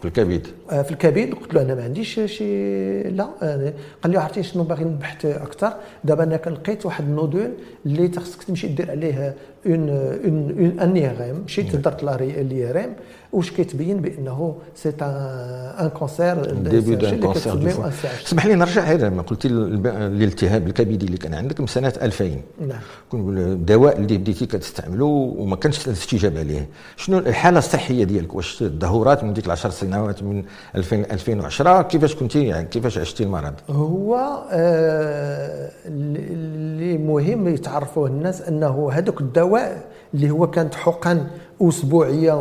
في 0.00 0.04
الكبد. 0.04 0.46
آه، 0.70 0.82
في 0.82 0.90
الكبد. 0.90 1.34
قلت 1.34 1.54
له 1.54 1.62
أنا 1.62 1.74
ما 1.74 1.84
عنديش 1.84 2.20
شي 2.24 3.02
لا. 3.02 3.28
آه، 3.42 3.72
قال 4.02 4.12
لي 4.12 4.18
عرفتي 4.18 4.42
شنو 4.42 4.62
باغي 4.62 4.84
نبحث 4.84 5.26
أكثر؟ 5.26 5.72
دابا 6.04 6.24
أنا 6.24 6.34
لقيت 6.34 6.86
واحد 6.86 7.04
ال 7.04 7.11
nodule 7.11 7.50
اللي 7.86 8.10
خصك 8.20 8.42
تمشي 8.42 8.66
دير 8.68 8.90
عليه 8.90 9.34
un 9.66 9.88
un 9.88 10.76
un 10.80 10.96
IRM 10.96 11.42
مشيت 11.44 11.76
درت 11.76 12.04
l'IRM 12.04 12.96
واش 13.36 13.50
كيتبين 13.50 14.00
بأنه 14.00 14.56
c'est 14.74 14.92
un 15.00 15.90
cancer 15.94 16.44
début 16.44 16.96
d'un 16.96 17.20
cancer 17.20 17.90
اسمح 18.26 18.46
لي 18.46 18.54
نرجع 18.54 18.92
غير 18.92 19.10
ما 19.10 19.22
قلتي 19.22 19.48
الالتهاب 19.48 20.66
الكبدي 20.66 21.06
اللي 21.06 21.16
كان 21.16 21.34
عندك 21.34 21.60
من 21.60 21.66
سنه 21.66 21.92
2000 22.02 22.30
نعم 22.60 22.78
الدواء 23.14 23.98
اللي 23.98 24.18
بديتي 24.18 24.46
كتستعملو 24.46 25.08
وما 25.38 25.56
كانش 25.56 25.86
الاستجابه 25.86 26.42
ليه 26.42 26.68
شنو 26.96 27.18
الحاله 27.18 27.58
الصحيه 27.58 28.04
ديالك 28.04 28.34
واش 28.34 28.62
الظهورات 28.62 29.24
من 29.24 29.32
ديك 29.32 29.48
10 29.48 29.70
سنوات 29.70 30.22
من 30.22 30.44
2000 30.74 30.96
2010 30.96 31.82
كيفاش 31.82 32.14
كنتي 32.14 32.46
يعني 32.46 32.68
كيفاش 32.68 32.98
عشتي 32.98 33.24
المرض 33.24 33.54
هو 33.70 34.16
آه 34.50 35.70
اللي 35.86 36.98
مهم 36.98 37.48
يتعرفوه 37.48 38.06
الناس 38.06 38.42
انه 38.42 38.90
هذاك 38.92 39.20
الدواء 39.20 39.96
اللي 40.14 40.30
هو 40.30 40.50
كانت 40.50 40.74
حقن 40.74 41.26
أسبوعية 41.60 42.32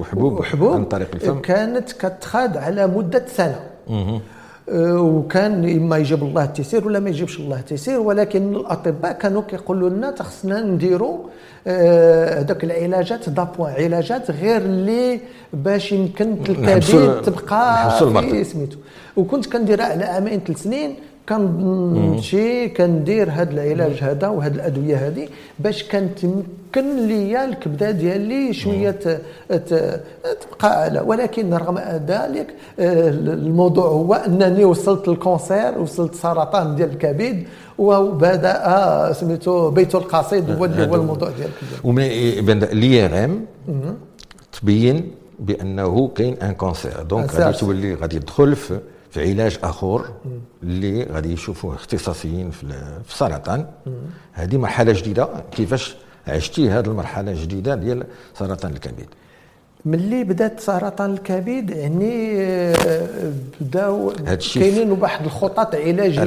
وحبوب, 0.00 0.38
وحبوب 0.40 0.72
عن 0.72 0.84
طريق 0.84 1.08
الفم. 1.14 1.40
كانت 1.40 1.92
كتخاد 1.92 2.56
على 2.56 2.86
مدة 2.86 3.24
سنة. 3.26 3.60
أه، 4.68 5.00
وكان 5.00 5.76
اما 5.76 5.96
يجيب 5.98 6.22
الله 6.22 6.44
التيسير 6.44 6.86
ولا 6.86 7.00
ما 7.00 7.10
يجيبش 7.10 7.38
الله 7.40 7.58
التيسير 7.58 8.00
ولكن 8.00 8.54
الأطباء 8.54 9.12
كانوا 9.12 9.42
كيقولوا 9.48 9.88
لنا 9.90 10.14
خصنا 10.18 10.60
نديروا 10.60 11.18
أه، 11.66 12.40
هذوك 12.40 12.64
العلاجات 12.64 13.28
دابوان 13.28 13.72
علاجات 13.72 14.30
غير 14.30 14.56
اللي 14.60 15.20
باش 15.52 15.92
يمكن 15.92 16.32
الكبد 16.48 17.22
تبقى 17.22 17.90
في 18.22 18.44
سميتو. 18.44 18.76
وكنت 19.16 19.46
كنديرها 19.46 19.84
على 19.84 20.04
عامين 20.04 20.40
ثلاث 20.40 20.62
سنين 20.62 20.96
كنمشي 21.28 22.68
كندير 22.68 23.30
هذا 23.30 23.50
العلاج 23.50 23.98
هذا 24.02 24.28
وهذه 24.28 24.54
الأدوية 24.54 24.96
هذه 24.96 25.28
باش 25.58 25.82
كنتمكن 25.82 27.06
ليا 27.08 27.44
الكبدة 27.44 27.90
ديالي 27.90 28.52
شوية 28.52 29.20
تبقى 29.48 30.82
على 30.82 31.00
ولكن 31.00 31.54
رغم 31.54 31.78
ذلك 32.06 32.54
آه، 32.80 33.08
الموضوع 33.08 33.86
هو 33.88 34.14
أنني 34.14 34.64
وصلت 34.64 35.08
للكونسير 35.08 35.78
وصلت 35.78 36.14
سرطان 36.14 36.76
ديال 36.76 36.90
الكبد 36.90 37.44
وبدأ 37.78 39.12
سميتو 39.12 39.70
بيت 39.70 39.94
القصيد 39.94 40.50
هو 40.50 40.64
اللي 40.64 40.86
هو 40.86 40.94
الموضوع 40.94 41.28
ديال 41.28 41.48
الكبد 41.48 41.84
l'IRM 42.74 43.46
تبين 44.52 45.10
بأنه 45.38 46.08
كاين 46.14 46.34
un 46.42 46.52
cancer 46.52 47.02
donc 47.02 47.34
غادي 47.34 47.58
تولي 47.58 47.94
غادي 47.94 48.18
تدخل 48.18 48.56
في 48.56 48.78
في 49.10 49.30
علاج 49.30 49.58
آخر 49.62 50.04
اللي 50.62 51.04
غادي 51.04 51.32
يشوفوه 51.32 51.74
اختصاصيين 51.74 52.50
في 52.50 52.64
السرطان 53.08 53.66
هذه 54.32 54.56
مرحلة 54.56 54.92
جديدة. 54.92 55.28
كيفاش 55.52 55.96
عشتي 56.28 56.70
هذه 56.70 56.86
المرحلة 56.86 57.30
الجديدة 57.32 57.74
ديال 57.74 58.04
سرطان 58.38 58.72
الكبد؟ 58.72 59.06
ملي 59.84 60.24
بدات 60.24 60.60
سرطان 60.60 61.12
الكبد 61.12 61.70
يعني 61.70 62.42
بداو 63.60 64.12
كاينين 64.60 64.90
واحد 64.92 65.24
الخطط 65.24 65.74
علاجية. 65.74 66.22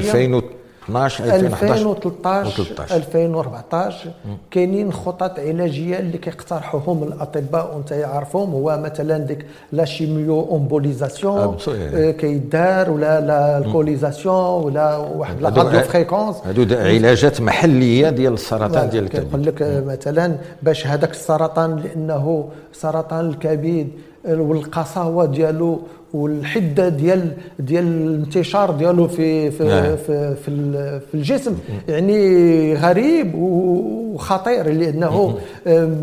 2012 0.97 1.23
2013 1.23 2.95
2014 2.95 4.11
كاينين 4.51 4.91
خطط 4.93 5.39
علاجية 5.39 5.99
اللي 5.99 6.17
كيقترحوهم 6.17 7.03
الأطباء 7.03 7.75
وانت 7.75 7.93
عارفهم 7.93 8.51
هو 8.51 8.79
مثلا 8.83 9.17
ديك 9.17 9.45
la 9.71 9.85
chimio-embolisation 9.85 11.57
آه، 11.69 12.11
كيدار 12.11 12.91
ولا 12.91 13.21
l'alcoolisation 13.21 14.63
ولا 14.63 14.97
واحد 14.97 15.41
la 15.41 15.49
radiofréquence. 15.49 16.35
هادو 16.45 16.75
علاجات 16.75 17.41
محلية 17.41 18.09
ديال 18.09 18.33
السرطان 18.33 18.89
ديال 18.89 19.03
الكبد 19.03 19.23
كيقول 19.23 19.45
لك 19.45 19.83
مثلا 19.87 20.35
باش 20.63 20.87
هذاك 20.87 21.11
السرطان 21.11 21.75
لأنه 21.75 22.49
سرطان 22.73 23.29
الكبد 23.29 23.87
والقساوه 24.25 25.25
ديالو 25.25 25.79
والحدة 26.13 26.89
ديال 26.89 27.31
ديال 27.59 27.83
الانتشار 27.83 28.71
ديالو 28.71 29.07
في 29.07 29.51
في 29.51 29.63
نعم. 29.63 29.95
في, 29.95 30.35
في, 30.35 30.99
في 30.99 31.13
الجسم. 31.13 31.57
يعني 31.87 32.73
غريب 32.73 33.35
وخطير 33.35 34.69
لأنه 34.69 35.37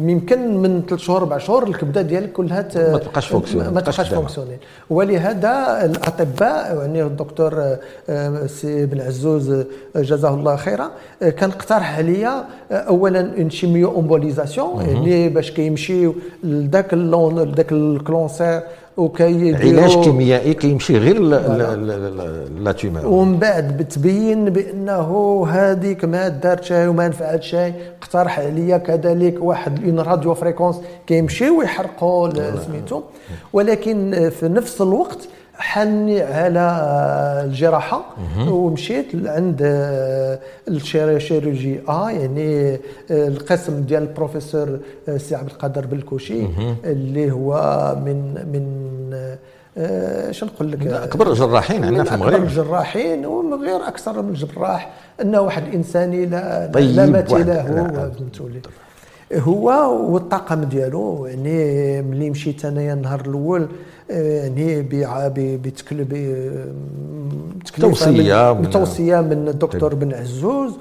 يمكن 0.07 0.57
من 0.57 0.83
ثلاث 0.89 1.01
شهور 1.01 1.19
أربع 1.19 1.39
شهور 1.39 1.69
الكبدة 1.69 2.03
ديالك 2.03 2.33
كلها 2.33 2.69
ما 2.75 2.99
تبقاش 2.99 3.27
fonctionnelle 3.27 3.71
ما 3.71 3.81
تبقاش 3.81 4.09
fonctionnelle 4.09 4.59
ولهذا 4.91 5.85
الأطباء 5.85 6.77
يعني 6.77 7.03
الدكتور 7.03 7.77
آه، 8.09 8.47
سي 8.47 8.87
بن 8.87 9.01
عزوز 9.01 9.51
آه، 9.51 9.67
جزاه 9.97 10.35
الله 10.35 10.57
خيرا 10.57 10.91
آه، 11.23 11.31
كان 11.31 11.51
اقترح 11.51 11.99
عليا 11.99 12.45
اولا 12.71 13.21
une 13.39 13.51
chimio-embolisation 13.51 14.85
يعني 14.85 15.29
باش 15.29 15.51
كيمشيو 15.51 16.15
لذاك 16.45 16.95
لذاك 16.95 17.73
ال 18.07 18.14
cancer 18.14 18.61
وكي 18.97 19.55
علاج 19.55 20.05
كيميائي 20.05 20.55
كيمشي 20.55 20.99
غير 20.99 21.21
la 21.21 22.73
tumeur 22.73 23.07
ومن 23.07 23.39
بعد 23.39 23.77
بتبين 23.77 24.45
بأنه 24.45 25.43
هذيك 25.51 26.05
ما 26.05 26.29
دارت 26.29 26.65
شيء 26.65 26.89
وما 26.89 27.09
نفعت 27.09 27.43
شيء 27.43 27.73
اقترح 28.03 28.39
عليا 28.39 28.79
كذلك 28.79 29.37
واحد 29.41 29.85
une 29.85 30.01
radiofréquence 30.01 30.81
كيمشيو 31.07 31.63
يحرقوا 31.63 32.31
سميتو 32.67 33.03
ولكن 33.53 34.31
في 34.41 34.49
نفس 34.49 34.81
الوقت 34.81 35.29
حني 35.59 36.23
على 36.23 36.61
الجراحة 37.47 38.05
ومشيت 38.49 39.07
عند 39.27 39.63
ال 40.69 40.79
chirurgien 40.79 41.81
آ 41.89 42.11
يعني 42.11 42.79
القسم 43.11 43.81
ديال 43.83 44.03
البروفيسور 44.03 44.79
سي 45.17 45.35
عبد 45.35 45.51
القادر 45.51 45.87
بالكوشي 45.87 46.47
اللي 46.85 47.33
هو 47.33 47.55
من 48.05 48.35
من 48.53 48.67
اش 49.79 50.45
نقول 50.45 50.73
لك؟ 50.73 50.87
أكبر 50.87 51.31
الجراحين 51.31 51.85
عندنا 51.85 52.05
في 52.05 52.15
المغرب. 52.15 52.33
أكبر 52.35 52.47
الجراحين 52.47 53.27
ومن 53.27 53.65
غير 53.65 53.89
أكثر 53.89 54.23
من 54.23 54.33
جراح. 54.33 54.91
انه 55.23 55.41
واحد 55.41 55.63
الانساني 55.67 56.27
لا 56.27 56.71
طيب 56.75 56.91
لا. 56.97 57.07
مثيل 57.07 57.47
له 57.47 58.61
هو 59.35 59.69
والطاقم 60.13 60.65
ديالو 60.65 61.27
يعني 61.27 62.03
ملي 62.03 62.31
مشيت 62.31 62.65
أنايا 62.65 62.93
النهار 62.93 63.21
الأول 63.21 63.69
يعني 64.11 64.83
بتكلف 65.57 66.09
توصية 67.81 68.53
بتوصيه 68.53 69.21
من 69.21 69.49
الدكتور 69.49 69.95
بن 69.95 70.15
عزوز 70.15 70.73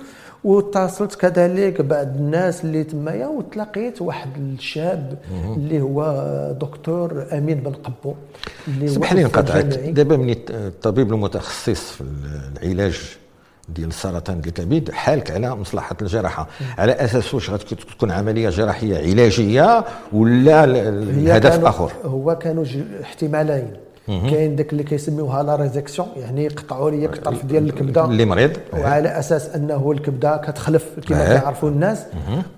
واتصلت 0.44 1.16
كذلك 1.16 1.82
بعض 1.82 2.08
الناس 2.08 2.64
اللي 2.64 2.84
تمايا 2.84 3.28
وتلاقيت 3.28 4.02
واحد 4.02 4.30
الشاب 4.38 5.18
اللي 5.58 5.82
هو 5.82 6.02
دكتور 6.62 7.26
أمين 7.32 7.60
بن 7.60 7.72
قبو 7.72 8.14
اللي 8.68 8.88
سمح 8.88 9.14
لي 9.14 9.24
دابا 9.92 10.18
من 10.18 10.36
الطبيب 10.50 11.14
المتخصص 11.14 11.92
في 11.92 12.04
العلاج 12.64 13.18
ديال 13.70 13.88
السرطان 13.88 14.42
ديال 14.42 14.54
الكبد 14.60 14.92
حالك 14.92 15.32
على 15.32 15.56
مصلحة 15.56 15.96
الجراحة. 16.02 16.48
على 16.78 16.92
أساس 16.92 17.34
واش 17.34 17.50
غتكون 17.50 18.12
عملية 18.12 18.50
جراحية 18.50 18.98
علاجية 18.98 19.86
ولا 20.14 20.64
الهدف 20.64 21.66
آخر؟ 21.66 21.92
هو 22.06 22.36
كانوا 22.36 22.66
احتمالين. 23.04 23.74
كاين 24.08 24.56
داك 24.56 24.72
اللي 24.72 24.84
كيسميوها 24.84 25.44
لا 25.44 25.56
ريزيكسيون 25.56 26.08
يعني 26.16 26.46
يقطعوا 26.46 26.92
لي 26.92 27.06
الطرف 27.06 27.46
ديال 27.46 27.66
الكبدة. 27.66 28.06
اللي 28.06 28.26
مريض 28.26 28.52
وعلى 28.74 29.20
أساس 29.20 29.50
أنه 29.50 29.92
الكبدة 29.92 30.38
كتخلف 30.38 30.86
كما 31.08 31.38
كيعرفوا 31.38 31.70
الناس. 31.70 32.06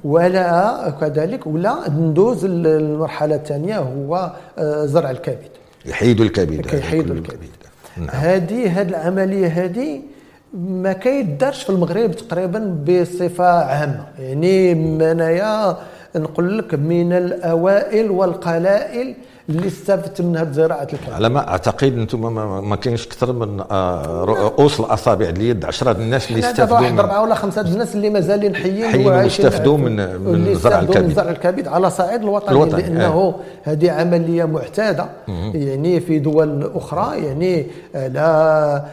ولا 0.04 0.90
كذلك 1.02 1.48
ولا 1.48 1.90
ندوز 1.90 2.46
المرحله 2.46 3.36
الثانية 3.36 3.78
هو 3.78 4.32
آه، 4.58 4.86
زرع 4.86 5.12
الكبد. 5.12 5.50
يحيدوا 5.86 6.26
الكبد. 6.26 6.62
كيحيدوا 6.62 7.16
الكبد. 7.16 7.38
نعم. 7.98 8.10
هذه 8.12 8.82
هذه 8.82 8.90
العملية 8.90 9.48
هذه 9.48 10.02
ما 10.58 10.94
كيدارش 10.94 11.64
في 11.64 11.70
المغرب 11.70 12.12
تقريبا 12.12 12.60
بصفة 12.88 13.46
عامة. 13.64 14.04
يعني 14.20 14.72
انايا 15.12 15.78
نقول 16.16 16.58
لك 16.58 16.74
من 16.76 17.14
الأوائل 17.14 18.12
والقلائل 18.12 19.16
اللي 19.50 19.68
استفدت 19.68 20.22
من 20.22 20.38
هذه 20.38 20.52
زراعة 20.52 20.88
الكلام 20.94 21.14
على 21.14 21.30
ما 21.30 21.48
أعتقد 21.50 21.98
أنتم 21.98 22.34
ما, 22.34 22.62
ما 22.62 22.76
كاينش 22.76 23.08
أكثر 23.08 23.34
من 23.34 23.64
آه، 23.72 24.24
رؤوس 24.24 24.80
الاصابع 24.80 25.30
اليد 25.30 25.66
10 25.66 25.92
الناس 25.92 26.30
اللي 26.30 26.40
استفدوا 26.40 26.80
واحد 26.80 27.00
أربعة 27.00 27.22
ولا 27.22 27.36
خمسة 27.36 27.62
الناس 27.62 27.96
اللي 27.96 28.10
مازالين 28.10 28.56
حيين 28.56 29.08
واستفدوا 29.08 29.78
من 29.78 30.22
من 30.22 30.56
زرع 30.56 30.80
الكبد 30.80 31.04
من 31.04 31.14
زرع 31.14 31.30
الكبد 31.30 31.68
على 31.68 31.90
صعيد 31.90 32.22
الوطني 32.22 32.52
الوطن. 32.52 32.78
لأنه 32.78 33.06
آه. 33.06 33.36
هذه 33.64 33.92
عملية 33.92 34.46
معتادة. 34.46 35.06
يعني 35.54 36.00
في 36.00 36.20
دول 36.20 36.72
أخرى 36.76 37.26
يعني 37.26 37.66
لا 37.94 38.84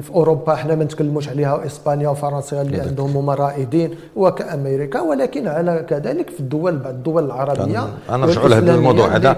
في 0.00 0.10
أوروبا 0.14 0.52
إحنا 0.54 0.74
ما 0.74 0.84
نتكلموش 0.84 1.28
عليها 1.28 1.66
اسبانيا 1.66 2.08
وفرنسا 2.08 2.62
اللي 2.62 2.80
عندهم 2.80 3.10
ممرائدين 3.16 3.94
وكأمريكا 4.16 5.00
ولكن 5.00 5.48
على 5.48 5.84
كذلك 5.88 6.30
في 6.30 6.40
الدول 6.40 6.76
بعض 6.76 6.94
الدول 6.94 7.24
العربية. 7.24 7.88
أنا 8.10 8.26
نرجعوا 8.26 8.48
لهذا 8.48 8.74
الموضوع. 8.74 9.16
هذا 9.16 9.32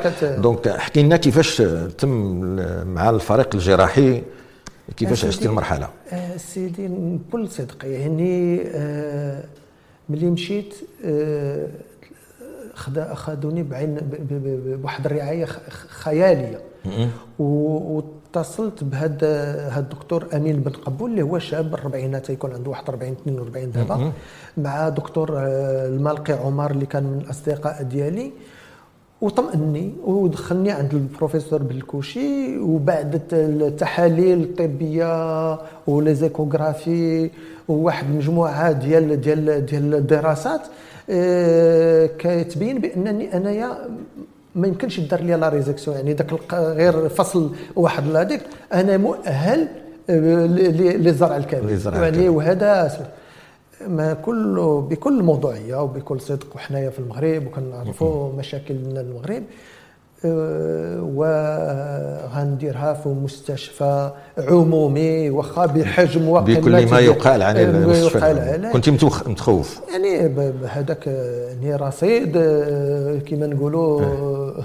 دونك 0.46 0.68
احكي 0.68 1.02
لنا 1.02 1.16
كيفاش 1.16 1.62
تم 1.98 2.10
مع 2.94 3.10
الفريق 3.10 3.54
الجراحي 3.54 4.22
كيفاش 4.96 5.24
عشتي 5.24 5.48
المرحلة؟ 5.48 5.88
آه، 6.12 6.36
سيدي 6.36 6.88
بكل 6.88 7.48
صدق. 7.48 7.84
يعني 7.84 8.62
آه، 8.66 9.44
ملي 10.08 10.30
مشيت 10.30 10.74
آه، 11.04 11.66
اخذوني 12.96 13.62
بعين 13.62 13.98
بواحد 14.82 15.06
الرعاية 15.06 15.44
خيالية. 15.88 16.60
واتصلت 17.38 18.84
بهذا 18.84 19.42
هذا 19.68 19.80
الدكتور 19.80 20.26
أمين 20.34 20.60
بن 20.60 20.70
قبول 20.70 21.10
اللي 21.10 21.22
هو 21.22 21.38
شاب 21.38 21.74
الاربعينات 21.74 22.30
يكون 22.30 22.52
عنده 22.54 22.70
41 22.70 23.12
42 23.12 23.70
دابا. 23.72 24.12
مع 24.56 24.88
دكتور 24.88 25.28
المالقي 25.86 26.32
عمر 26.32 26.70
اللي 26.70 26.86
كان 26.86 27.02
من 27.02 27.20
الأصدقاء 27.20 27.82
ديالي. 27.82 28.32
وطمئني 29.20 29.92
ودخلني 30.04 30.70
عند 30.70 30.94
البروفيسور 30.94 31.62
بالكوشي 31.62 32.58
وبعد 32.58 33.22
التحاليل 33.32 34.42
الطبية 34.42 35.58
و 35.86 35.95
les 35.95 36.22
échographies 36.22 37.30
وواحد 37.68 38.06
المجموعه 38.10 38.72
ديال 38.72 39.20
ديال 39.20 39.66
ديال 39.66 39.94
الدراسات 39.94 40.60
آه، 41.10 42.10
كتبين 42.18 42.78
بأنني 42.78 43.36
أنايا 43.36 43.88
ما 44.54 44.66
يمكنش 44.68 44.98
يدار 44.98 45.20
لي 45.20 45.34
la 45.36 45.48
résection. 45.48 45.96
يعني 45.96 46.12
ذاك 46.14 46.52
غير 46.52 47.08
فصل 47.08 47.50
واحد 47.76 48.16
هذيك 48.16 48.40
أنا 48.72 48.96
مؤهل 48.96 49.68
آه، 50.10 50.46
لزرع 50.96 51.36
الكبد 51.36 51.86
يعني 51.94 52.28
وهذا 52.28 52.92
ما 53.88 54.12
كل 54.14 54.84
بكل 54.90 55.22
موضوعية 55.22 55.82
وبكل 55.82 56.20
صدق 56.20 56.56
وحنايا 56.56 56.90
في 56.90 56.98
المغرب 56.98 57.46
وكنعرفوا 57.46 58.32
مشاكلنا 58.32 59.00
المغرب. 59.00 59.42
أه، 60.24 61.02
وغنديرها 61.14 62.94
في 62.94 63.08
مستشفى 63.08 64.10
عمومي 64.38 65.30
واخا 65.30 65.66
بحجم 65.66 66.40
بكل 66.40 66.90
ما 66.90 66.98
يقال 66.98 67.42
عن 67.42 67.56
المستشفى 67.56 68.70
كنت 68.72 68.88
متخوف. 69.28 69.80
يعني 69.92 70.28
بهذاك 70.28 71.06
يعني 71.06 71.76
رصيد 71.76 72.36
أه، 72.36 73.18
كما 73.18 73.46
نقولوا 73.46 74.02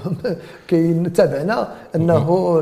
كاين 0.67 1.13
تابعنا 1.13 1.67
أنه 1.95 2.59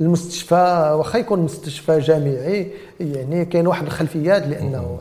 المستشفى 0.00 0.94
واخا 0.98 1.18
يكون 1.18 1.38
مستشفى 1.40 1.98
جامعي 1.98 2.70
يعني 3.00 3.44
كاين 3.44 3.66
واحد 3.66 3.86
الخلفيات 3.86 4.46
لأنه 4.46 4.98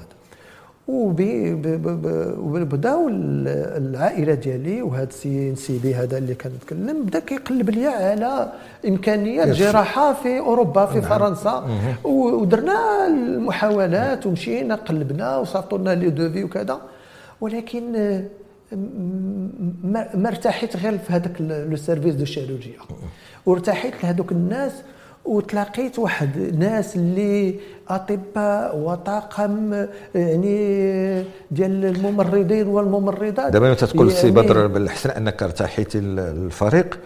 وبداو 2.38 3.10
العائله 3.10 4.34
ديالي 4.34 4.82
وهذا 4.82 5.10
السي 5.26 5.96
هذا 5.96 6.18
اللي 6.18 6.36
كنتكلم 6.36 7.04
بدا 7.06 7.20
كيقلب 7.20 7.70
لي 7.70 7.88
على 7.88 8.52
امكانيات 8.88 9.48
جراحه 9.48 10.14
في 10.14 10.40
أوروبا 10.40 10.86
في 10.86 11.00
نعم. 11.00 11.10
فرنسا. 11.10 11.68
ودرنا 12.04 13.08
المحاولات 13.08 14.26
ومشينا 14.26 14.76
قلبنا 14.76 15.38
وصافطوا 15.38 15.78
لنا 15.78 15.96
les 15.96 16.10
devis 16.10 16.44
وكذا. 16.44 16.82
ولكن 17.42 17.92
ما 20.14 20.28
ارتحيت 20.28 20.78
غير 20.78 20.98
في 20.98 21.14
هذاك 21.14 21.42
le 21.42 21.76
service 21.76 22.16
de 22.16 22.26
chirurgie 22.26 22.80
وارتحيت 23.46 24.04
لهذوك 24.04 24.32
الناس 24.32 24.72
وتلاقيت 25.26 26.00
واحد 26.00 26.56
ناس 26.60 26.96
اللي 26.96 27.60
أطباء 27.90 28.78
وطاقم 28.78 29.86
يعني 30.16 31.24
ديال 31.52 31.86
الممرضين 31.86 32.68
والممرضات. 32.68 33.54
دابا 33.54 33.72
أنت 33.72 33.84
تقول 33.84 34.08
يعني 34.08 34.22
سي 34.22 34.32
بدر 34.32 34.68
بالحسن 34.68 35.10
أنك 35.10 35.44
ارتحيتي 35.44 35.98
الفريق 36.00 37.00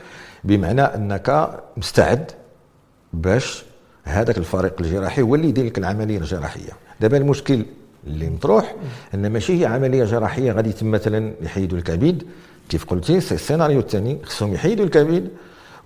بمعنى 0.43 0.81
أنك 0.81 1.49
مستعد 1.77 2.31
باش 3.13 3.65
هذاك 4.03 4.37
الفريق 4.37 4.73
الجراحي 4.81 5.21
هو 5.21 5.35
اللي 5.35 5.47
يدير 5.49 5.65
لك 5.65 5.77
العملية 5.77 6.17
الجراحية. 6.17 6.71
دابا 7.01 7.17
المشكل 7.17 7.65
اللي 8.07 8.29
مطروح 8.29 8.75
أن 9.13 9.31
ماشي 9.31 9.61
هي 9.61 9.65
عملية 9.65 10.03
جراحية 10.03 10.51
غادي 10.51 10.69
يتم 10.69 10.91
مثلا 10.91 11.33
يحيدوا 11.41 11.77
الكبد 11.77 12.23
كيف 12.69 12.85
قلتي 12.85 13.17
السيناريو 13.17 13.79
الثاني 13.79 14.17
خصهم 14.23 14.53
يحيدوا 14.53 14.85
الكبد 14.85 15.29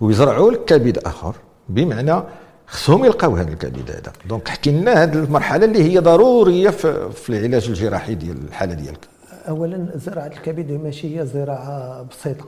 ويزرعوا 0.00 0.50
لك 0.50 0.64
كبد 0.64 0.98
آخر. 0.98 1.34
بمعنى 1.74 2.22
خصهم 2.66 3.04
يلقاو 3.04 3.36
هذا 3.36 3.50
الكبد 3.50 3.90
هذا. 3.90 4.12
دونك 4.28 4.48
حكي 4.48 4.70
لنا 4.70 5.02
هذه 5.02 5.12
المرحلة 5.12 5.64
اللي 5.64 5.92
هي 5.92 5.98
ضرورية 5.98 6.70
في, 6.70 7.10
في 7.10 7.30
العلاج 7.30 7.68
الجراحي 7.68 8.14
ديال 8.14 8.36
الحالة 8.48 8.74
ديالك. 8.74 9.08
اولا 9.48 9.86
زراعة 9.94 10.26
الكبد 10.26 10.72
ماشي 10.72 11.20
هي 11.20 11.26
زراعة 11.26 12.02
بسيطة. 12.02 12.44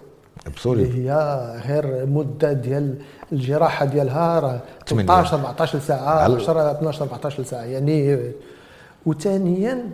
بسوري 0.57 0.87
هي 0.95 1.11
غير 1.67 2.07
مدة 2.07 2.53
ديال 2.53 2.99
الجراحة 3.33 3.85
ديالها 3.85 4.41
راه 4.41 4.61
13 4.87 5.37
14 5.37 5.79
ساعة 5.79 6.25
10 6.25 6.71
12 6.73 7.03
14 7.03 7.43
ساعة 7.43 7.63
يعني 7.63 8.33
وثانيا 9.07 9.91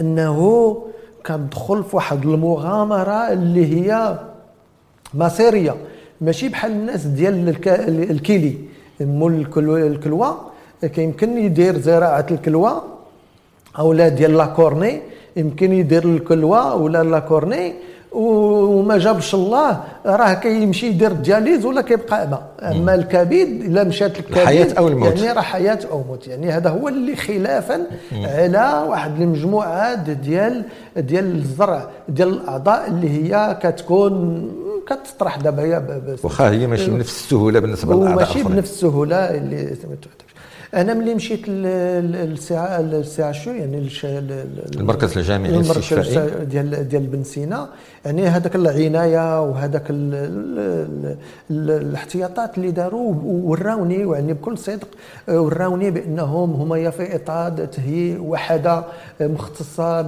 أنه 0.00 0.82
كندخل 1.26 1.84
في 1.84 1.96
واحد 1.96 2.26
المغامرة 2.26 3.32
اللي 3.32 3.74
هي 3.74 4.18
مصيريه 5.14 5.74
ماشي 6.20 6.48
بحال 6.48 6.70
الناس 6.70 7.04
ديال 7.04 7.48
الكيلي. 8.10 8.54
مول 9.00 9.46
الكلوة 9.68 10.40
كيمكن 10.82 11.38
يدير 11.38 11.78
زراعة 11.78 12.26
الكلوة 12.30 12.82
أو 13.78 13.92
لا 13.92 14.08
ديال 14.08 14.36
la 14.36 14.52
cornée 14.52 15.00
يمكن 15.36 15.72
يدير 15.72 16.04
الكلوة 16.04 16.74
ولا 16.74 17.02
la 17.02 17.19
cornée 17.19 17.72
وما 18.12 18.98
جابش 18.98 19.34
الله 19.34 19.80
راه 20.06 20.34
كيمشي 20.34 20.86
يدير 20.86 21.10
ال 21.10 21.17
dialyse 21.17 21.64
ولا 21.64 21.80
كيبقى 21.80 22.28
ما 22.28 22.42
أما 22.62 22.94
الكبد 22.94 23.62
الا 23.66 23.84
مشات 23.84 24.18
الكبد 24.18 24.38
الحياة 24.38 24.68
أو 24.78 24.88
الموت. 24.88 25.18
يعني 25.18 25.32
راه 25.32 25.40
حياة 25.40 25.78
أو 25.90 26.02
موت. 26.08 26.26
يعني 26.28 26.50
هذا 26.50 26.70
هو 26.70 26.88
اللي 26.88 27.16
خلافا 27.16 27.86
على 28.12 28.86
واحد 28.88 29.20
المجموعات 29.20 29.98
ديال 29.98 30.64
ديال 30.96 31.36
الزرع 31.36 31.88
ديال 32.08 32.28
الأعضاء 32.28 32.88
اللي 32.88 33.10
هي 33.10 33.58
كتكون 33.62 34.48
كتطرح 34.86 35.36
دابا 35.36 35.62
هي 35.62 35.82
واخا 36.22 36.50
هي 36.50 36.66
ماشي 36.66 36.90
بنفس 36.90 37.24
السهولة 37.24 37.60
بالنسبة 37.60 37.94
للأعضاء 37.94 38.26
ماشي 38.26 38.42
بنفس 38.42 38.70
السهولة 38.70 39.16
اللي 39.16 39.76
أنا 40.74 40.94
ملي 40.94 41.14
مشيت 41.14 41.48
للسي 41.48 43.32
شو 43.32 43.50
يعني 43.50 43.88
المركز 44.76 45.18
الجامعي 45.18 45.50
المركز 45.50 46.18
ديال 46.42 46.88
ديال 46.88 47.06
بن 47.06 47.24
سينا. 47.24 47.68
يعني 48.06 48.26
هذاك 48.26 48.56
العناية 48.56 49.42
وهذاك 49.42 49.82
الاحتياطات 51.50 52.58
اللي 52.58 52.70
داروا 52.70 53.14
وراوني 53.24 54.12
يعني 54.12 54.32
بكل 54.32 54.58
صدق 54.58 54.88
وراوني 55.28 55.90
بأنهم 55.90 56.52
هما 56.52 56.90
في 56.90 57.16
اطار 57.16 57.50
تهيئ 57.50 58.18
وحدة 58.18 58.84
مختصة 59.20 60.02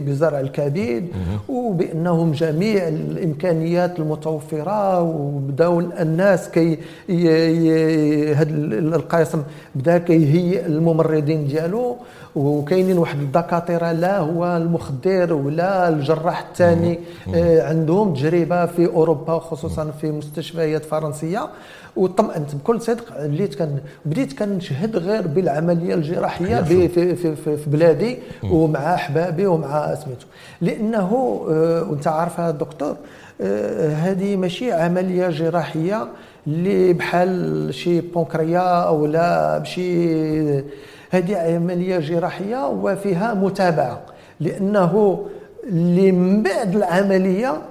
بزرع 0.00 0.40
الكبد 0.40 1.08
وبأنهم 1.48 2.32
جميع 2.32 2.88
الإمكانيات 2.88 3.98
المتوفرة 3.98 5.02
وبداو 5.02 5.80
الناس 5.80 6.50
كي 6.50 6.78
هذا 8.34 8.50
القاسم 8.96 9.42
بدأ 9.74 9.98
كيهيئ 9.98 10.66
الممرضين 10.66 11.46
ديالو 11.46 11.96
وكاينين 12.36 12.98
واحد 12.98 13.18
الدكاترة 13.20 13.92
لا 13.92 14.18
هو 14.18 14.56
المخدر 14.56 15.32
ولا 15.32 15.88
الجراح 15.88 16.46
الثاني 16.48 16.98
عندهم 17.62 18.14
تجربة 18.14 18.66
في 18.66 18.86
أوروبا 18.86 19.32
وخصوصا 19.32 19.90
في 20.00 20.10
مستشفيات 20.12 20.84
فرنسية. 20.84 21.48
وطمأنت 21.96 22.54
بكل 22.54 22.80
صدق 22.80 23.04
وليت 23.24 23.54
كان 23.54 23.78
بديت 24.04 24.38
كنشهد 24.38 24.96
غير 24.96 25.26
بالعملية 25.26 25.94
الجراحية 25.94 26.62
في, 26.62 26.88
في, 26.88 27.16
في, 27.16 27.56
في 27.56 27.70
بلادي 27.70 28.18
ومع 28.50 28.94
أحبابي 28.94 29.46
ومع 29.46 29.94
سميتو 29.94 30.26
لأنه 30.60 31.40
آه 31.50 31.90
وأنت 31.90 32.06
عارفها 32.06 32.50
الدكتور 32.50 32.96
آه 33.40 33.88
هذه 33.94 34.36
ماشي 34.36 34.72
عملية 34.72 35.28
جراحية 35.28 36.08
اللي 36.46 36.92
بحال 36.92 37.68
شي 37.74 38.00
بونكريا 38.00 38.60
أو 38.82 39.06
لا 39.06 39.58
بشي 39.58 40.58
هذه 41.10 41.36
عملية 41.54 41.98
جراحية 41.98 42.66
وفيها 42.68 43.34
متابعة. 43.34 44.00
لأنه 44.40 45.18
اللي 45.68 46.12
من 46.12 46.42
بعد 46.42 46.76
العملية 46.76 47.62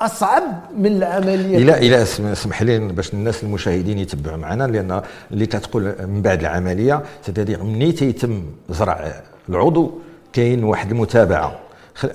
أصعب 0.00 0.42
من 0.76 0.86
العملية 0.86 1.58
إلى 1.58 1.78
إلى 1.78 2.02
اسمح 2.02 2.62
لي 2.62 2.78
باش 2.78 3.14
الناس 3.14 3.42
المشاهدين 3.42 3.98
يتبعوا 3.98 4.36
معنا 4.36 4.64
لأن 4.64 5.02
اللي 5.30 5.46
كتقول 5.46 5.82
من 5.84 6.22
بعد 6.22 6.40
العملية 6.40 7.02
سيتادير 7.26 7.62
ملي 7.62 7.92
تيتم 7.92 8.42
زرع 8.70 9.12
العضو 9.48 9.90
كاين 10.32 10.64
واحد 10.64 10.90
المتابعة. 10.90 11.58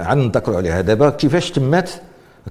نذكروا 0.01 0.57
عليها. 0.57 0.81
دابا 0.81 1.09
كيفاش 1.09 1.51
تمات 1.51 1.89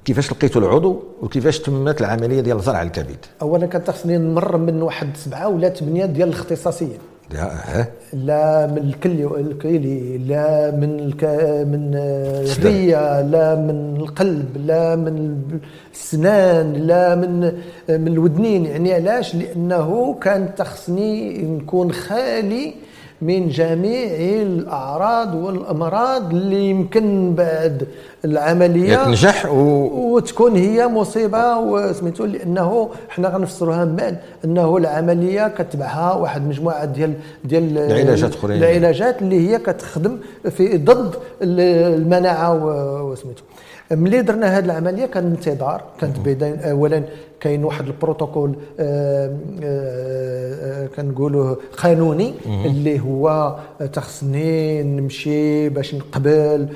كيفاش 0.05 0.33
لقيتوا 0.33 0.61
العضو 0.61 1.03
وكيفاش 1.23 1.59
تمت 1.59 2.01
العملية 2.01 2.41
ديال 2.41 2.61
زرع 2.61 2.83
الكبد؟ 2.83 3.17
اولا 3.43 3.67
كان 3.67 3.83
خصني 3.87 4.19
نمر 4.19 4.57
من 4.57 4.83
واحد 4.83 5.17
سبعة 5.17 5.49
ولا 5.49 5.69
ثمانيه 5.69 6.07
ديال 6.07 6.29
الاختصاصيين. 6.29 6.99
لا 7.33 7.87
لا 8.13 8.67
من 8.67 8.79
الكلي 8.79 9.25
الكلي 9.25 10.19
لا 10.19 10.71
من 10.71 11.01
الك... 11.01 11.25
من 11.73 11.91
الريه 11.95 13.21
لا 13.21 13.55
من 13.55 13.97
القلب 13.97 14.49
لا 14.67 14.97
من 14.97 15.37
السنان 15.95 16.73
لا 16.73 17.15
من 17.15 17.41
من 17.89 18.09
الودنين. 18.09 18.67
يعني 18.67 18.93
علاش؟ 18.95 19.35
لأنه 19.35 20.15
كان 20.21 20.55
تخصني 20.55 21.43
نكون 21.43 21.93
خالي 21.93 22.75
من 23.23 23.49
جميع 23.49 24.11
الأعراض 24.43 25.35
والأمراض 25.35 26.31
اللي 26.31 26.71
يمكن 26.71 27.35
بعد 27.35 27.87
العملية. 28.25 29.05
تنجح 29.05 29.47
و... 29.47 29.59
وتكون 30.15 30.57
هي 30.57 30.87
مصيبة 30.87 31.59
وسميتو 31.59 32.25
لأنه 32.25 32.89
حنا 33.09 33.29
غنفسروها 33.29 33.85
من 33.85 33.97
بعد 33.97 34.17
أنه 34.45 34.77
العملية 34.77 35.49
كتبعها 35.49 36.15
واحد 36.15 36.47
مجموعة 36.49 36.85
ديال 36.85 37.15
ديال 37.45 37.79
العلاجات 37.79 38.35
اخرين 38.35 38.59
العلاجات 38.59 39.23
اللي 39.23 39.51
هي 39.51 39.59
كتخدم 39.59 40.19
في 40.51 40.77
ضد 40.79 41.15
المناعة 41.43 42.55
وسميتو. 43.05 43.43
ملي 43.93 44.23
درنا 44.23 44.59
هذه 44.59 44.65
العملية 44.65 45.07
كان 45.07 45.27
انتظار 45.27 45.83
كانت 46.01 46.19
بداية 46.19 46.71
اولا 46.71 47.03
كاين 47.41 47.65
واحد 47.65 47.87
البروتوكول 47.87 48.55
آه، 48.81 49.37
كنقولوا 50.97 51.57
قانوني 51.77 52.35
اللي 52.47 53.01
هو 53.01 53.57
تخصني 53.93 54.83
نمشي 54.83 55.69
باش 55.69 55.95
نقبل 55.95 56.69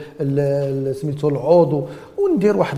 سميتو 1.01 1.29
العضو 1.29 1.87
وندير 2.19 2.57
واحد 2.57 2.77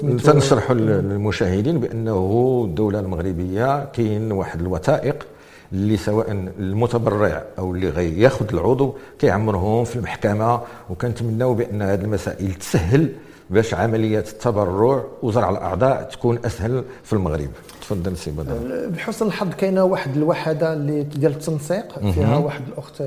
سميتو 0.00 0.32
تنشرحوا 0.32 0.74
للمشاهدين 0.74 1.80
بأنه 1.80 2.62
الدولة 2.68 3.00
المغربية 3.00 3.84
كاين 3.84 4.32
واحد 4.32 4.60
الوثائق 4.60 5.26
اللي 5.72 5.96
سواء 5.96 6.32
المتبرع 6.58 7.44
أو 7.58 7.74
اللي 7.74 7.88
غياخذ 7.88 8.46
العضو 8.52 8.94
كيعمرهم 9.18 9.84
في 9.84 9.96
المحكمة 9.96 10.60
وكنتمناو 10.90 11.54
بأن 11.54 11.82
هذه 11.82 12.00
المسائل 12.00 12.54
تسهل 12.54 13.08
باش 13.50 13.74
عملية 13.74 14.18
التبرع 14.18 15.04
وزرع 15.22 15.50
الأعضاء 15.50 16.02
تكون 16.02 16.38
أسهل 16.44 16.84
في 17.04 17.12
المغرب. 17.12 17.50
تفضل 17.80 18.16
سي 18.16 18.30
بدر. 18.30 18.88
بحسن 18.88 19.26
الحظ 19.26 19.48
كاينة 19.54 19.84
واحد 19.84 20.16
الوحدة 20.16 20.72
اللي 20.72 21.02
ديال 21.02 21.32
التنسيق 21.32 21.98
فيها 21.98 22.36
واحد 22.36 22.62
الأخت 22.68 23.02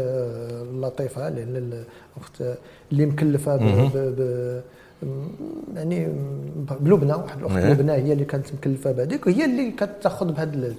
لطيفة 0.73 1.29
لأن 1.29 1.83
الأخت 2.17 2.57
اللي 2.91 3.05
مكلفة 3.05 3.55
ب, 3.55 4.61
يعني 5.75 6.07
بلبنى 6.79 7.13
واحد 7.13 7.39
الأخت 7.39 7.55
إيه. 7.55 7.73
لبنى 7.73 7.91
هي 7.91 8.13
اللي 8.13 8.25
كانت 8.25 8.53
مكلفة 8.53 8.91
بهذيك 8.91 9.27
وهي 9.27 9.45
اللي 9.45 9.71
كتاخذ 9.71 10.31
بهذا 10.31 10.73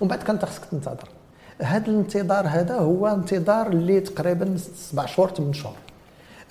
ومن 0.00 0.08
بعد 0.08 0.22
كانت 0.22 0.44
خصك 0.44 0.64
تنتظر. 0.64 1.08
هذا 1.62 1.86
الانتظار 1.86 2.46
هذا 2.46 2.74
هو 2.74 3.06
انتظار 3.06 3.66
اللي 3.66 4.00
تقريبا 4.00 4.56
سبع 4.76 5.06
شهور 5.06 5.30
ثمان 5.30 5.52
شهور. 5.52 5.76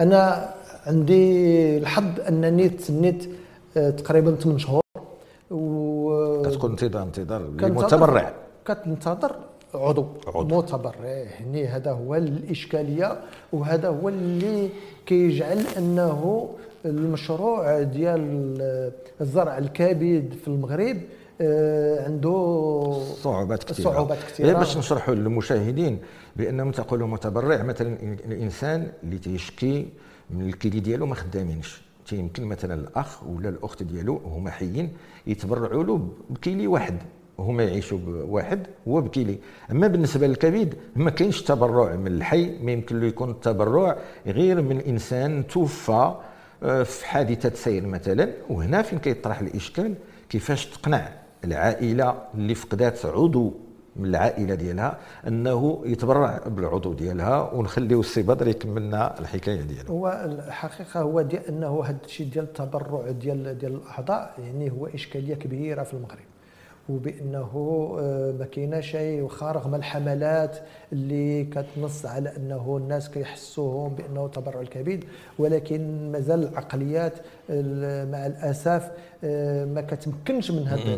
أنا 0.02 0.50
عندي 0.88 1.78
الحظ 1.78 2.20
أنني 2.28 2.70
تسنيت 2.70 3.30
آه، 3.78 3.90
تقريبا 3.90 4.36
8 4.36 4.58
شهور. 4.58 4.84
و 5.52 6.42
كتكون 6.46 6.72
انتظار 6.72 7.04
انتظار 7.04 7.42
متبرع 7.62 8.34
كتنتظر. 8.66 9.36
عضو, 9.74 10.06
عضو. 10.28 10.58
متبرع. 10.58 11.06
يعني 11.06 11.68
هذا 11.68 11.92
هو 11.92 12.16
الإشكالية 12.16 13.20
وهذا 13.54 13.88
هو 13.88 14.10
اللي 14.10 14.70
كيجعل 15.06 15.60
أنه 15.78 16.50
المشروع 16.86 17.82
ديال 17.82 18.22
الزرع 19.22 19.58
الكبد 19.58 20.34
في 20.42 20.48
المغرب 20.48 20.98
آه، 21.42 22.06
عنده 22.06 23.00
صعوبات 23.22 23.64
كثيرة. 23.64 23.92
صعوبات 23.92 24.18
كثيرة. 24.18 24.54
باش 24.54 24.78
نشرحوا 24.78 25.16
للمشاهدين 25.16 26.00
بأنهم 26.36 26.72
تقولوا 26.72 27.08
متبرع 27.08 27.64
مثلا 27.64 27.98
الإنسان 28.26 28.88
اللي 29.04 29.18
تيشكي 29.18 29.88
من 30.34 30.48
الكيلي 30.48 30.80
ديالو 30.80 31.06
ما 31.06 31.16
خدامينش. 31.16 31.82
تيمكن 32.08 32.46
مثلا 32.46 32.74
الأخ 32.74 33.24
ولا 33.24 33.50
الأخت 33.50 33.84
ديالو 33.84 34.18
هما 34.18 34.52
حيين 34.52 34.90
يتبرعوا 35.28 35.84
له 35.84 36.10
بكيلي 36.30 36.68
واحد. 36.68 36.98
هما 37.40 37.64
يعيشوا 37.64 37.98
بواحد 37.98 38.68
هو 38.88 39.02
بكيلي. 39.02 39.38
أما 39.72 39.88
بالنسبة 39.88 40.28
للكبد 40.28 40.74
ما 40.96 41.10
كاينش 41.10 41.42
تبرع 41.42 41.96
من 41.96 42.08
الحي 42.08 42.58
ما 42.62 42.72
يمكن 42.72 43.00
له 43.00 43.06
يكون 43.08 43.30
التبرع 43.30 43.98
غير 44.28 44.62
من 44.62 44.80
إنسان 44.80 45.48
توفى 45.48 46.16
آه، 46.64 46.84
في 46.84 47.06
حادثة 47.06 47.56
سير 47.56 47.88
مثلا. 47.88 48.30
وهنا 48.50 48.82
فين 48.82 49.00
كيطرح 49.00 49.40
الإشكال؟ 49.40 49.96
كيفاش 50.30 50.66
تقنع 50.66 51.10
العائلة 51.44 52.22
اللي 52.36 52.56
فقدات 52.56 53.06
عضو؟ 53.06 53.54
من 53.96 54.06
العائلة 54.06 54.56
ديالها 54.56 54.98
أنه 55.28 55.82
يتبرع 55.86 56.42
بالعضو 56.48 56.94
ديالها 56.94 57.54
ونخليو 57.54 58.00
السي 58.00 58.22
بدر 58.22 58.48
يكمل 58.48 58.82
لنا 58.82 59.20
الحكاية 59.20 59.62
ديالو. 59.62 59.90
هو 59.90 60.08
الحقيقة 60.26 61.02
هو 61.02 61.22
ديال 61.22 61.46
أنه 61.46 61.84
هذا 61.84 61.98
الشيء 62.06 62.28
ديال 62.28 62.44
التبرع 62.44 63.12
ديال 63.12 63.58
ديال 63.58 63.76
الأعضاء 63.76 64.34
يعني 64.40 64.72
هو 64.72 64.88
إشكالية 64.88 65.36
كبيرة 65.36 65.84
في 65.84 65.94
المغرب. 65.94 66.33
وبأنه 66.90 67.52
آه، 68.00 68.34
ما 68.40 68.46
كايناش 68.46 68.92
شيء 68.92 69.22
وخارج 69.22 69.68
من 69.68 69.76
الحملات 69.76 70.58
اللي 70.94 71.44
كتنص 71.44 72.06
على 72.06 72.34
أنه 72.38 72.78
الناس 72.78 73.10
كيحسوهم 73.10 73.96
بأنه 73.96 74.28
تبرع 74.28 74.62
الكبد. 74.62 75.04
ولكن 75.40 76.12
مازال 76.12 76.44
العقليات 76.44 77.14
مع 78.12 78.26
الأسف 78.26 78.92
آه، 79.24 79.66
ما 79.66 79.82
كتمكنش 79.82 80.52
من 80.52 80.68
هذا 80.68 80.98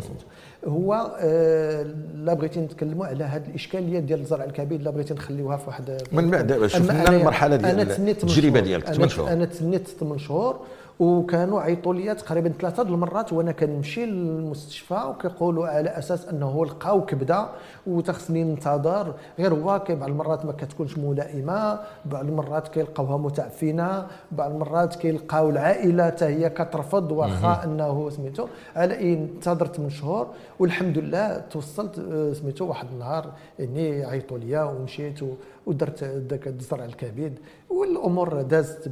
هو 0.66 1.16
آه، 1.20 1.82
لا 2.14 2.34
بغيتي 2.34 2.60
نتكلموا 2.60 3.06
على 3.06 3.24
هذه 3.24 3.46
الإشكالية 3.48 3.98
ديال 3.98 4.24
زرع 4.24 4.44
الكبد 4.44 4.82
لا 4.82 4.90
بغيتي 4.90 5.14
نخليوها 5.14 5.56
في 5.56 5.66
واحد 5.66 6.02
من 6.12 6.30
بعد 6.30 6.66
شفنا 6.66 7.08
المرحله 7.08 7.56
ديال 7.56 7.80
التجربة 7.80 8.60
ديالك 8.60 8.86
8 8.86 9.08
شهور. 9.08 9.32
أنا 9.32 9.44
تسنيت 9.44 9.88
8 9.88 10.18
شهور. 10.18 10.60
وكانوا 11.00 11.60
عيطوا 11.60 11.94
لي 11.94 12.14
تقريبا 12.14 12.48
ثلاثة 12.48 12.82
المرات 12.82 13.32
وأنا 13.32 13.52
كنمشي 13.52 14.06
للمستشفى 14.06 15.04
وكيقولوا 15.08 15.66
على 15.66 15.90
أساس 15.90 16.28
أنه 16.28 16.66
لقاو 16.66 17.04
كبده 17.04 17.48
وتخصني 17.86 18.44
ننتظر 18.44 19.14
غير 19.38 19.54
هو 19.54 19.82
بعض 19.88 20.08
المرات 20.08 20.44
ما 20.44 20.52
كتكونش 20.52 20.98
ملائمة 20.98 21.80
بعض 22.04 22.24
المرات 22.24 22.68
كيلقاوها 22.68 23.16
متعفنة 23.16 24.06
بعض 24.32 24.50
المرات 24.50 24.94
كيلقاو 24.94 25.50
العائلة 25.50 26.06
حتى 26.06 26.24
هي 26.24 26.50
كترفض 26.50 27.12
واخا 27.12 27.64
أنه 27.64 28.10
سميتو. 28.10 28.46
على 28.76 28.98
إي 28.98 29.12
انتظرت 29.14 29.80
من 29.80 29.90
شهور 29.90 30.26
والحمد 30.58 30.98
لله 30.98 31.38
توصلت 31.38 31.98
آه، 31.98 32.32
سميتو 32.32 32.66
واحد 32.66 32.86
النهار 32.92 33.32
إني 33.60 34.04
عيطوا 34.04 34.38
لي 34.38 34.62
ومشيت 34.62 35.20
ودرت 35.66 36.04
ذاك 36.04 36.48
الزرع 36.48 36.84
الكبد 36.84 37.38
والأمور 37.70 38.42
دازت 38.42 38.90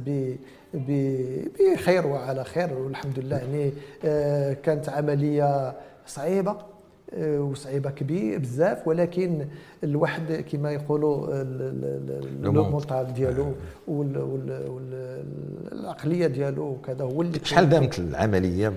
بخير 0.73 2.07
وعلى 2.07 2.43
خير 2.43 2.73
والحمد 2.73 3.19
لله 3.19 3.37
يعني 3.37 3.73
آه، 4.05 4.53
كانت 4.53 4.89
عملية 4.89 5.75
صعيبة 6.07 6.55
آه، 7.13 7.39
وصعيبة 7.41 7.89
كبير 7.89 8.39
بزاف 8.39 8.87
ولكن 8.87 9.45
الواحد 9.83 10.45
كما 10.51 10.71
يقولوا 10.71 11.41
ال 12.43 12.53
mental 12.53 13.13
ديالو 13.13 13.53
والعقليه 15.73 16.27
ديالو 16.27 16.63
وكذا 16.63 17.03
هو 17.03 17.21
اللي 17.21 17.39
شحال 17.43 17.69
دامت 17.69 17.99
العملية؟ 17.99 18.73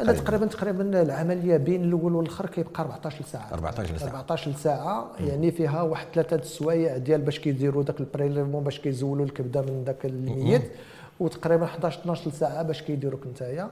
أنا 0.00 0.12
تقريبا. 0.12 0.46
تقريبا 0.46 1.02
العملية 1.02 1.56
بين 1.56 1.84
الأول 1.84 2.14
والآخر 2.14 2.46
كيبقى 2.46 2.82
14 2.82 3.24
ساعه 3.32 3.52
14 3.52 3.96
ساعه 3.98 4.08
14 4.08 4.52
ساعه 4.52 5.10
يعني 5.20 5.50
فيها 5.50 5.82
واحد 5.82 6.06
ثلاثة 6.14 6.36
السوايع 6.36 6.96
ديال 6.96 7.20
باش 7.20 7.38
كيديروا 7.38 7.82
ذاك 7.82 8.00
ال 8.00 8.05
prélèvement 8.05 8.64
باش 8.64 8.80
كيزولوا 8.80 9.24
الكبدة 9.24 9.60
من 9.62 9.82
ذاك 9.86 10.04
الميت 10.04 10.62
وتقريبا 11.20 11.64
11 11.64 12.00
12 12.00 12.30
ساعه 12.30 12.62
باش 12.62 12.82
كيديروك 12.82 13.26
نتايا. 13.26 13.70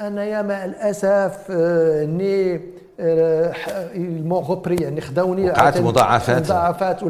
أنايا 0.00 0.42
مع 0.42 0.64
الأسف 0.64 1.46
آه، 1.50 2.04
ني 2.04 2.60
المون 3.00 4.42
آه، 4.42 4.46
غوبري 4.46 4.76
يعني 4.76 5.00
خداوني 5.00 5.50
وقعت 5.50 5.78
مضاعفات. 5.78 6.42
مضاعفات 6.42 7.00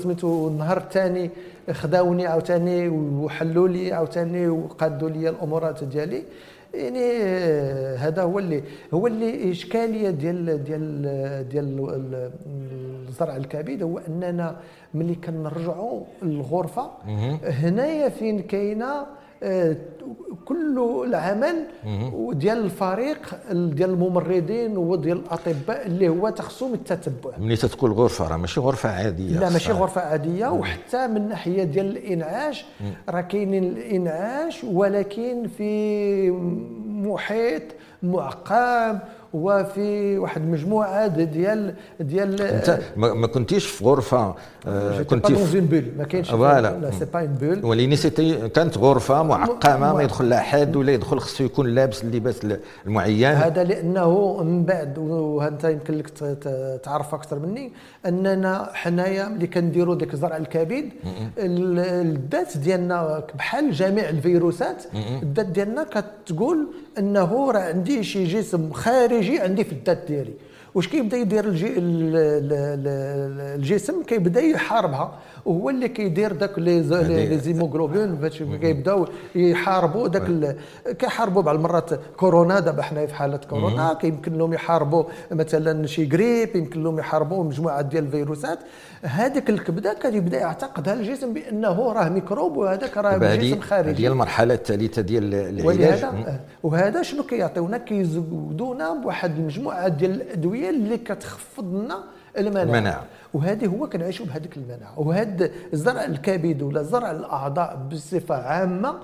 سميتو 0.00 0.48
النهار 0.48 0.76
الثاني 0.76 1.30
خداوني 1.72 2.26
عاوتاني 2.26 2.88
وحلوا 2.88 3.68
لي 3.68 3.92
عاوتاني 3.92 4.48
وقادوا 4.48 5.08
لي 5.08 5.28
الأمورات 5.28 5.84
ديالي. 5.84 6.22
يعني 6.74 7.00
آه، 7.22 7.96
هذا 7.96 8.22
هو 8.22 8.38
اللي 8.38 8.62
هو 8.94 9.06
اللي 9.06 9.50
إشكالية 9.50 10.10
ديال 10.10 10.64
ديال 10.64 11.48
ديال 11.48 12.30
الزرع 13.08 13.36
الكبد 13.36 13.82
هو 13.82 13.98
أننا 13.98 14.60
ملي 14.94 15.14
كنرجعوا 15.14 16.04
للغرفة 16.22 16.90
هنايا 17.44 18.08
فين 18.08 18.40
كاينة 18.40 19.06
كل 20.44 21.04
العمل 21.06 21.64
ديال 22.32 22.58
الفريق 22.58 23.34
ديال 23.52 23.90
الممرضين 23.90 24.76
وديال 24.76 25.18
الأطباء 25.18 25.86
اللي 25.86 26.08
هو 26.08 26.28
تخصهم 26.28 26.74
التتبع. 26.74 27.30
ملي 27.38 27.56
تقول 27.56 27.92
غرفة 27.92 28.28
راه 28.28 28.36
ماشي 28.36 28.60
غرفة 28.60 28.88
عادية 28.88 29.38
لا 29.40 29.50
ماشي 29.50 29.72
غرفة 29.72 30.00
عادية 30.00 30.46
وحتى 30.46 31.06
من 31.06 31.28
ناحية 31.28 31.64
ديال 31.64 31.96
الإنعاش 31.96 32.64
راه 33.08 33.20
كاينين 33.20 33.64
الإنعاش 33.64 34.64
ولكن 34.64 35.48
في 35.58 36.30
محيط 36.88 37.62
معقم 38.02 38.98
وفي 39.34 40.18
واحد 40.18 40.42
المجموعه 40.42 41.06
ديال 41.06 41.74
ديال 42.00 42.42
أنت 42.42 42.80
ما 42.96 43.26
كنتيش 43.26 43.66
في 43.66 43.84
غرفة 43.84 44.34
آه 44.66 45.02
كنت 45.02 45.32
في 45.32 45.60
bulle 45.60 45.84
ما 45.98 46.04
كاينش 46.04 46.30
voilà 46.30 46.90
c'est 46.90 47.04
pas 47.04 47.20
une 47.20 47.26
bulle 47.26 47.64
ولكن 47.64 47.96
c'était 47.96 48.48
كانت 48.48 48.78
غرفة 48.78 49.22
معقمة 49.22 49.92
ما 49.94 50.02
يدخل 50.02 50.28
لا 50.28 50.40
حد 50.40 50.76
ولا 50.76 50.92
يدخل 50.92 51.18
خصو 51.18 51.44
يكون 51.44 51.66
لابس 51.66 52.04
اللباس 52.04 52.40
المعين. 52.86 53.24
هذا 53.36 53.64
لأنه 53.64 54.42
من 54.42 54.64
بعد 54.64 54.98
وانت 54.98 55.64
يمكن 55.64 55.94
لك 55.94 56.08
تعرف 56.82 57.14
أكثر 57.14 57.38
مني 57.38 57.72
أننا 58.06 58.70
حنايا 58.72 59.28
ملي 59.28 59.46
كنديروا 59.46 59.94
ديك 59.94 60.16
زرع 60.16 60.36
الكبد 60.36 60.88
الذات 61.38 62.56
ديالنا 62.56 63.22
بحال 63.34 63.72
جميع 63.72 64.08
الفيروسات 64.08 64.84
الذات 65.22 65.46
ديالنا 65.46 65.84
كتقول 65.84 66.66
أنه 66.98 67.50
راه 67.50 67.60
عندي 67.60 68.04
شي 68.04 68.24
جسم 68.24 68.72
خارجي 68.72 69.23
عندي 69.30 69.64
في 69.64 69.72
الذات 69.72 70.04
ديالي. 70.08 70.34
واش 70.74 70.88
كيبدا 70.88 71.16
يدير 71.16 71.44
الجسم؟ 73.54 74.02
كيبدا 74.02 74.40
يحاربها. 74.40 75.18
وهو 75.44 75.70
اللي 75.70 75.88
كيدير 75.88 76.32
داك 76.32 76.58
لي 76.58 77.38
زيموغلوبين 77.38 78.14
باش 78.14 78.42
كيبداو 78.42 79.06
يحاربوا 79.34 80.08
داك 80.08 80.56
كيحاربوا 80.98 81.42
بعض 81.42 81.54
المرات 81.54 81.90
كورونا 82.16 82.60
دابا 82.60 82.82
حنا 82.82 83.06
في 83.06 83.14
حالة 83.14 83.36
كورونا 83.36 83.94
كيمكن 83.94 84.38
لهم 84.38 84.52
يحاربوا 84.52 85.04
مثلا 85.30 85.86
شي 85.86 86.08
غريب 86.08 86.56
يمكن 86.56 86.82
لهم 86.82 86.98
يحاربوا 86.98 87.44
مجموعة 87.44 87.82
ديال 87.82 88.04
الفيروسات. 88.04 88.58
هذيك 89.02 89.50
الكبدة 89.50 89.94
كيبدا 89.94 90.38
يعتقدها 90.38 90.94
الجسم 90.94 91.32
بأنه 91.32 91.92
راه 91.92 92.08
ميكروب 92.08 92.56
وهذاك 92.56 92.96
راه 92.96 93.36
جسم 93.36 93.60
خارجي. 93.60 94.06
هذه 94.06 94.12
المرحلة 94.12 94.54
الثالثة 94.54 95.02
ديال 95.02 95.34
العلاج. 95.34 95.66
ولهذا 95.66 96.40
وهذا 96.62 97.02
شنو 97.02 97.22
كيعطيونا؟ 97.22 97.78
كيزودونا 97.78 98.94
بواحد 98.94 99.38
المجموعة 99.38 99.88
ديال 99.88 100.10
الأدوية 100.10 100.70
اللي 100.70 100.98
كتخفض 100.98 101.74
لنا 101.74 102.04
المناعة, 102.38 102.62
المناعة. 102.62 103.04
وهذه 103.34 103.66
هو 103.66 103.88
كنعيشوا 103.88 104.26
بهذيك 104.26 104.56
المناعة. 104.56 104.98
وهذا 105.00 105.50
زرع 105.72 106.04
الكبد 106.04 106.62
ولا 106.62 106.82
زرع 106.82 107.10
الأعضاء 107.10 107.88
بصفة 107.92 108.34
عامة 108.34 108.94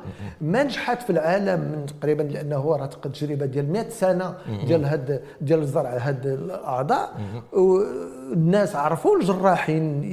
ما 0.40 0.62
نجحت 0.62 1.03
في 1.03 1.11
العالم 1.11 1.61
من 1.61 1.87
تقريبا 1.87 2.23
لأنه 2.23 2.77
راه 2.77 2.87
تجربة 2.87 3.47
ديال 3.47 3.73
100 3.73 3.88
سنة 3.88 4.35
ديال 4.66 4.85
هاد 4.85 5.21
ديال 5.40 5.66
زرع 5.66 5.97
هاد 5.99 6.27
الأعضاء. 6.27 7.12
والناس 7.53 8.77
عرفوا 8.77 9.16
الجراحين 9.16 10.05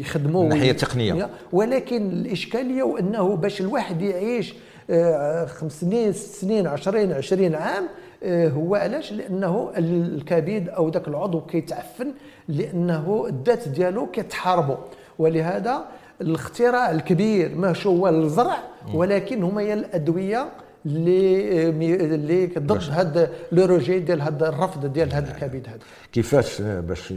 يخدموا 0.00 0.44
من 0.44 0.52
الناحيه 0.52 0.70
التقنيه 0.70 1.28
ولكن 1.52 2.10
الإشكالية 2.10 2.82
وأنه 2.82 3.36
باش 3.36 3.60
الواحد 3.60 4.02
يعيش 4.02 4.54
آه، 4.90 5.44
خمس 5.46 5.80
سنين 5.80 6.12
ست 6.12 6.34
سنين 6.34 6.66
20 6.66 7.12
20 7.12 7.54
عام 7.54 7.84
آه، 8.22 8.48
هو 8.48 8.74
علاش؟ 8.74 9.12
لأنه 9.12 9.70
الكبد 9.78 10.68
أو 10.68 10.88
ذاك 10.88 11.08
العضو 11.08 11.40
كيتعفن 11.40 12.12
لأنه 12.48 13.26
الذات 13.28 13.68
ديالو 13.68 14.06
كتحاربه 14.06 14.78
ولهذا 15.18 15.84
الاختراع 16.20 16.90
الكبير 16.90 17.54
ماشي 17.54 17.88
هو 17.88 18.08
الزرع 18.08 18.58
ولكن 18.94 19.42
هما 19.42 19.60
هي 19.60 19.74
الأدوية 19.74 20.48
اللي 20.86 22.14
اللي 22.14 22.46
ضد 22.46 22.90
هذا 22.90 23.32
لو 23.52 23.64
روجي 23.64 23.98
ديال 23.98 24.22
هذا 24.22 24.48
الرفض 24.48 24.92
ديال 24.92 25.14
هذا 25.14 25.30
الكبد 25.34 25.68
هذا 25.68 25.78
كيفاش 26.12 26.62
باش 26.62 27.12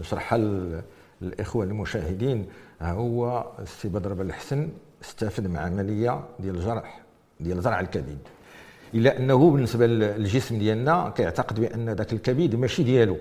نشرحها 0.00 0.38
للإخوة 1.20 1.64
المشاهدين 1.64 2.46
هو 2.82 3.46
السي 3.62 3.88
بدر 3.88 4.14
بن 4.14 4.26
الحسن 4.26 4.68
استفد 5.04 5.46
من 5.46 5.56
عملية 5.56 6.24
ديال 6.38 6.54
الجرح 6.54 7.00
ديال 7.40 7.62
زرع 7.62 7.80
الكبد. 7.80 8.18
إلا 8.94 9.18
أنه 9.18 9.50
بالنسبة 9.50 9.86
للجسم 9.86 10.58
ديالنا 10.58 11.12
كيعتقد 11.16 11.60
بأن 11.60 11.90
ذاك 11.90 12.12
الكبد 12.12 12.54
ماشي 12.54 12.82
ديالو. 12.82 13.16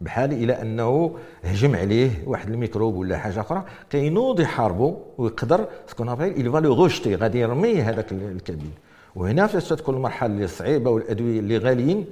بحال 0.00 0.32
إلى 0.32 0.62
أنه 0.62 1.16
هجم 1.44 1.76
عليه 1.76 2.10
واحد 2.26 2.50
الميكروب 2.50 2.94
ولا 2.94 3.18
حاجة 3.18 3.40
أخرى 3.40 3.64
كينوض 3.90 4.40
يحاربه 4.40 4.96
ويقدر 5.18 5.68
سكون 5.86 6.08
ابيل 6.08 6.34
il 6.34 6.50
va 6.52 6.60
le 6.60 7.08
غادي 7.22 7.38
يرمي 7.40 7.82
هذاك 7.82 8.12
الكبد 8.12 8.70
وهنا 9.16 9.46
فاش 9.46 9.68
تكون 9.68 9.94
المرحله 9.94 10.34
اللي 10.34 10.46
صعيبه 10.46 10.90
والأدوية 10.90 11.40
اللي 11.40 11.58
غاليين 11.58 12.06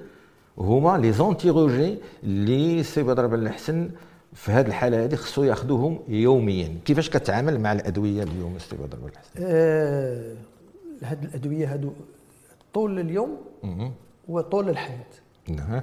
هما 0.58 0.98
لي 0.98 1.12
زونتيروجي 1.12 1.98
اللي 2.22 2.82
سي 2.82 3.02
بدر 3.02 3.26
بن 3.26 3.34
الحسن 3.34 3.90
في 4.34 4.52
هذه 4.52 4.66
الحالة 4.66 5.04
هذه 5.04 5.14
خصو 5.14 5.44
ياخذوهم 5.44 5.98
يوميا. 6.08 6.78
كيفاش 6.84 7.10
كتعامل 7.10 7.60
مع 7.60 7.72
الأدوية 7.72 8.22
اليوم 8.22 8.58
سي 8.58 8.76
بدر 8.76 8.98
بن 8.98 9.08
الحسن؟ 9.08 9.30
آه 9.38 10.34
هذه 11.02 11.24
الأدوية 11.24 11.74
هذو 11.74 11.92
طول 12.74 13.00
اليوم 13.00 13.36
وطول 14.28 14.68
الحياة. 14.68 15.06
نعم. 15.48 15.82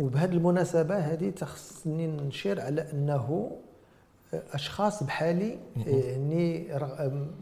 وبهذه 0.00 0.32
المناسبة 0.32 0.96
هذه 0.98 1.30
تخصني 1.30 2.06
نشير 2.06 2.60
على 2.60 2.86
أنه 2.92 3.50
أشخاص 4.52 5.02
بحالي 5.02 5.58
يعني 5.86 6.68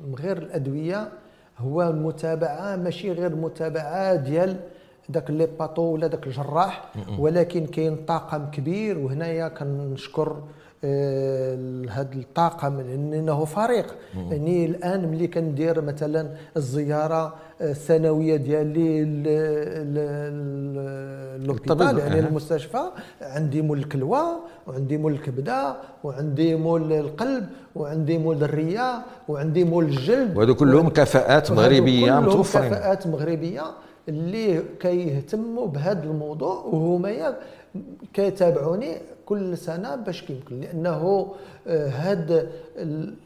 من 0.04 0.14
غير 0.18 0.38
الأدوية 0.38 1.08
هو 1.58 1.82
المتابعة 1.82 2.76
ماشي 2.76 3.12
غير 3.12 3.36
متابعة 3.36 4.14
ديال 4.14 4.56
داك 5.08 5.30
l'hépato 5.30 5.82
ولا 5.82 6.06
داك 6.06 6.26
الجراح 6.26 6.92
ولكن 7.18 7.66
كاين 7.66 7.96
طاقم 7.96 8.50
كبير 8.50 8.98
وهنايا 8.98 9.48
كنشكر 9.48 10.42
هذا 10.84 12.10
الطاقم 12.14 12.80
لأنه 12.80 13.44
فريق. 13.44 13.94
يعني 14.30 14.64
الآن 14.66 15.08
ملي 15.08 15.26
كندير 15.26 15.80
مثلا 15.80 16.28
الزيارة 16.56 17.34
السنويه 17.60 18.36
ديالي 18.36 19.04
ل 21.38 21.44
l'hôpital 21.44 21.98
يعني 21.98 22.20
المستشفى 22.20 22.82
عندي 23.22 23.62
مول 23.62 23.78
الكلوه 23.78 24.40
وعندي 24.66 24.96
مول 24.96 25.12
الكبده 25.12 25.76
وعندي 26.04 26.56
مول 26.56 26.92
القلب 26.92 27.46
وعندي 27.74 28.18
مول 28.18 28.44
الريه 28.44 29.02
وعندي 29.28 29.64
مول 29.64 29.84
الجلد. 29.84 30.36
وهذو 30.36 30.54
كلهم 30.54 30.88
كفاءات 30.88 31.52
مغربية 31.52 32.20
متوفرين. 32.20 32.70
كفاءات 32.70 33.06
مغربية 33.06 33.62
اللي 34.08 34.62
كيهتموا 34.80 35.66
بهذا 35.66 36.04
الموضوع 36.04 36.54
وهما 36.54 37.34
كيتابعوني 38.14 38.94
كل 39.26 39.58
سنة 39.58 39.94
باش 39.94 40.22
كيمكن 40.22 40.60
لأنه 40.60 41.32
هاد 41.66 42.48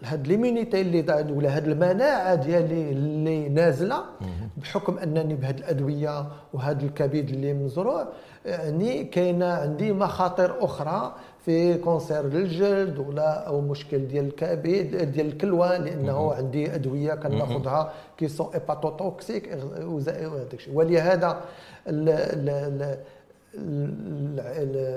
هاد 0.02 0.26
l'immunité 0.28 0.80
اللي 0.80 1.32
ولا 1.36 1.56
هاد 1.56 1.68
المناعة 1.68 2.34
ديالي 2.34 2.90
اللي 2.90 3.48
نازلة 3.48 4.02
بحكم 4.56 4.98
أنني 4.98 5.34
بهاد 5.34 5.58
الأدوية 5.58 6.26
وهاد 6.52 6.82
الكبد 6.82 7.28
اللي 7.28 7.52
مزروع 7.54 8.06
يعني 8.44 9.04
كاينة 9.04 9.46
عندي 9.46 9.92
مخاطر 9.92 10.64
أخرى 10.64 11.14
في 11.44 11.74
cancer 11.74 12.24
الجلد 12.26 12.98
ولا 12.98 13.46
أو 13.46 13.60
مشكل 13.60 14.08
ديال 14.08 14.24
الكبد 14.26 15.10
ديال 15.12 15.26
الكلوة 15.26 15.76
لأنه 15.78 16.32
عندي 16.32 16.74
أدوية 16.74 17.14
كناخذها 17.14 17.92
qui 18.18 18.28
sont 18.28 18.50
hépatotoxiques 18.54 19.58
ولهذا 20.72 21.40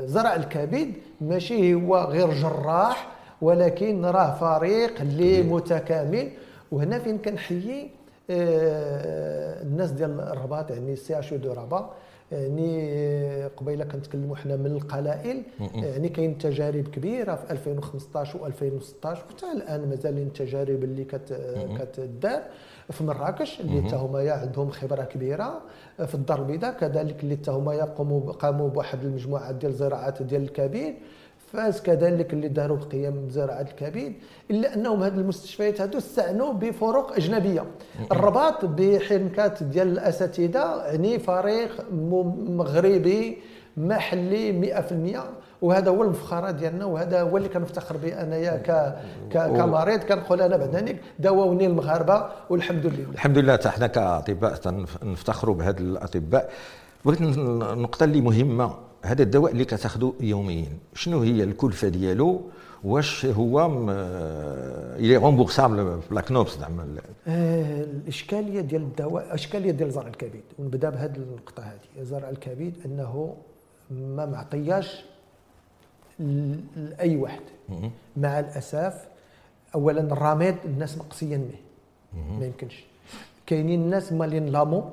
زرع 0.05 0.35
الكبد 0.35 0.93
ماشي 1.21 1.73
هو 1.73 1.97
غير 1.97 2.33
جراح 2.33 3.07
ولكن 3.41 4.05
راه 4.05 4.35
فريق 4.39 5.01
اللي 5.01 5.43
متكامل 5.43 6.29
وهنا 6.71 6.99
فين 6.99 7.17
كنحيي 7.17 7.89
آه، 8.29 9.38
الناس 9.79 9.91
ديال 9.91 10.19
الرباط 10.19 10.71
يعني 10.71 10.93
ال 10.93 11.19
CH 11.19 11.33
de 11.33 11.53
Rabat. 11.53 11.89
يعني 12.31 13.45
قبيلة 13.57 13.85
كنتكلموا 13.85 14.35
حنا 14.35 14.55
من 14.55 14.65
القلائل. 14.65 15.43
يعني 15.59 16.09
كاين 16.09 16.37
تجارب 16.37 16.87
كبيرة 16.87 17.35
في 17.35 17.51
2015 17.51 18.39
و2016 18.39 19.05
وحتى 19.05 19.51
الآن 19.55 19.89
مازالين 19.89 20.27
التجارب 20.27 20.83
اللي 20.83 21.05
كتدار. 21.79 22.41
في 22.91 23.03
مراكش 23.03 23.59
اللي 23.61 23.81
حتى 23.81 23.95
هما 23.95 24.31
عندهم 24.31 24.69
خبرة 24.69 25.03
كبيرة. 25.03 25.61
في 26.05 26.15
الدار 26.15 26.39
البيضاء 26.39 26.71
كذلك 26.71 27.23
اللي 27.23 27.35
حتى 27.35 27.51
هما 27.51 27.83
قاموا 28.39 28.69
بواحد 28.69 29.03
المجموعه 29.03 29.51
ديال 29.51 29.71
الزراعات 29.71 30.23
ديال 30.23 30.41
الكبد 30.41 30.93
فاس 31.53 31.81
كذلك 31.81 32.33
اللي 32.33 32.47
داروا 32.47 32.77
بقيم 32.77 33.29
زراعة 33.29 33.61
الكبد 33.61 34.13
إلا 34.51 34.75
أنهم 34.75 35.03
هذه 35.03 35.13
المستشفيات 35.13 35.81
هذو 35.81 35.97
استعنوا 35.97 36.53
بفرق 36.53 37.13
أجنبية. 37.13 37.65
الرباط 38.11 38.65
بحنكات 38.65 39.63
ديال 39.63 39.87
الأساتذة 39.87 40.85
يعني 40.85 41.19
فريق 41.19 41.85
مغربي 42.49 43.37
محلي 43.77 44.51
100% 44.51 45.19
وهذا 45.61 45.91
هو 45.91 46.03
المفخره 46.03 46.51
ديالنا 46.51 46.85
وهذا 46.85 47.21
هو 47.21 47.37
اللي 47.37 47.49
كنفتخر 47.49 47.97
به 47.97 48.21
أنايا 48.21 48.57
ك 48.57 48.95
كمريض. 49.33 49.99
كنقول 49.99 50.41
أنا 50.41 50.57
بعد 50.57 50.99
داووني 51.19 51.65
المغاربة 51.65 52.25
والحمد 52.49 52.85
لله. 52.85 53.09
الحمد 53.13 53.37
لله. 53.37 53.53
حتى 53.53 53.69
حنا 53.69 53.87
كأطباء 53.87 54.53
نفتخروا 55.03 55.55
بهاد 55.55 55.79
الأطباء. 55.79 56.49
بغيت 57.05 57.21
النقطه 57.21 58.03
اللي 58.03 58.21
مهمة. 58.21 58.88
هذا 59.03 59.23
الدواء 59.23 59.51
اللي 59.51 59.65
كتاخذه 59.65 60.13
يوميا. 60.19 60.77
شنو 60.93 61.21
هي 61.21 61.43
الكلفة 61.43 61.87
ديالو؟ 61.87 62.41
واش 62.83 63.25
هو 63.25 63.65
الي 64.95 65.17
رومبورسابل 65.17 65.99
بلا 66.11 66.21
كنوبس 66.21 66.57
زعما 66.57 66.87
الإشكالية 67.27 68.61
ديال 68.61 68.81
الدواء 68.81 69.25
الاشكاليه 69.25 69.71
ديال 69.71 69.91
زرع 69.91 70.07
الكبد. 70.07 70.43
ونبدأ 70.59 70.89
بهذه 70.89 71.15
النقطة 71.15 71.63
هذه. 71.63 72.03
زرع 72.03 72.29
الكبد 72.29 72.73
أنه 72.85 73.35
ما 73.91 74.25
معطياش 74.25 75.05
لأي 76.75 77.15
واحد. 77.15 77.41
مع 78.17 78.39
الاسف 78.39 79.07
اولا 79.75 80.01
الرماد 80.01 80.55
الناس 80.65 80.97
مقصيين 80.97 81.41
به. 81.47 81.57
ما 82.39 82.45
يمكنش. 82.45 82.85
كاينين 83.45 83.81
الناس 83.81 84.13
مالين 84.13 84.45
لامو. 84.45 84.83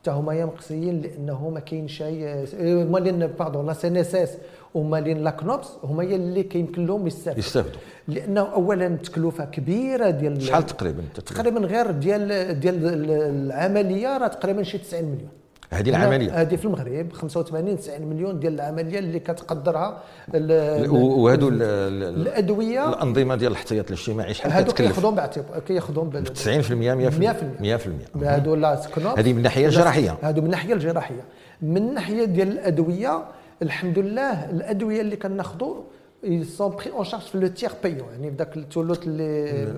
حتى 0.00 0.10
هما 0.10 0.44
مقصيين 0.44 1.00
لأنه 1.00 1.50
ما 1.50 1.60
كاين 1.60 1.88
شيء 1.88 2.46
مالين 2.90 3.26
باردون 3.26 3.66
لا 3.66 3.72
سي 3.72 4.00
اس 4.00 4.14
اس 4.14 4.36
ومالين 4.74 5.24
لاكنوبس 5.24 5.68
هما 5.84 6.02
هي 6.02 6.14
اللي 6.14 6.42
كيمكن 6.42 6.86
لهم 6.86 7.06
يستافدوا. 7.06 7.38
يستافدوا. 7.38 7.80
لأنه 8.08 8.40
اولا 8.40 8.88
تكلفة 8.88 9.44
كبيرة 9.44 10.10
ديال 10.10 10.42
شحال 10.42 10.66
تقريبا؟ 10.66 11.02
تقريبا. 11.26 11.60
غير 11.60 11.90
ديال 11.90 12.60
ديال 12.60 12.76
العملية 12.84 14.18
راه 14.18 14.26
تقريبا 14.28 14.62
شي 14.62 14.78
90 14.78 15.04
مليون. 15.04 15.28
هذه 15.70 15.90
العملية. 15.90 16.40
هذه 16.40 16.56
في 16.56 16.64
المغرب 16.64 17.12
85 17.12 17.76
90 17.76 18.02
مليون 18.02 18.40
ديال 18.40 18.54
العملية 18.54 18.98
اللي 18.98 19.18
كتقدرها 19.18 20.02
وهادو 20.34 21.48
الأدوية. 21.48 22.88
الأنظمة 22.88 23.36
ديال 23.36 23.50
الاحتياط 23.52 23.86
الاجتماعي 23.86 24.34
شحال 24.34 24.52
هادو 24.52 24.72
كياخذوهم 24.72 25.14
باعتبار 25.14 25.58
كياخذوهم 25.58 26.10
ب 26.10 26.24
90% 26.24 26.30
100% 26.40 28.22
100% 28.22 28.24
هادو 28.24 28.54
لا 28.54 28.80
هذه 29.18 29.32
من 29.32 29.38
الناحيه 29.38 29.66
الجراحيه 29.66 30.16
هادو 30.22 30.40
من 30.40 30.46
الناحيه 30.46 30.74
الجراحية. 30.74 31.24
من 31.62 31.76
الناحيه 31.76 32.24
ديال 32.24 32.48
الأدوية 32.48 33.24
الحمد 33.62 33.98
لله 33.98 34.50
الأدوية 34.50 35.00
اللي 35.00 35.16
كناخذوا 35.16 35.74
ils 36.22 36.44
sont 36.44 36.70
pris 36.70 36.90
en 36.98 37.04
charge 37.04 37.28
في 37.32 37.38
لو 37.38 37.46
تيغ 37.46 37.72
بايون 37.82 38.08
يعني 38.12 38.30
بداك 38.30 38.56
الثلث 38.56 39.06
اللي 39.06 39.72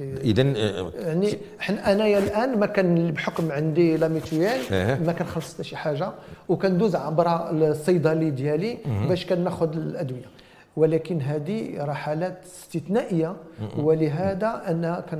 اذا 0.00 0.42
يعني 0.42 1.38
حنا 1.58 1.92
أنايا 1.92 2.18
الآن 2.18 2.58
ما 2.58 2.66
كان 2.66 3.10
بحكم 3.10 3.52
عندي 3.52 3.96
لا 3.96 4.08
ميتويال 4.08 4.60
ما 5.06 5.12
كنخلص 5.12 5.54
حتى 5.54 5.64
شي 5.64 5.76
حاجة 5.76 6.12
وكندوز 6.48 6.96
عبر 6.96 7.50
الصيدلي 7.50 8.30
ديالي 8.30 8.78
باش 9.08 9.26
كناخذ 9.26 9.76
الأدوية. 9.76 10.43
ولكن 10.76 11.20
هذه 11.20 11.84
راه 11.84 11.92
حالات 11.92 12.44
استثنائيه 12.44 13.36
ولهذا 13.78 14.62
أنا 14.66 15.00
كان 15.00 15.18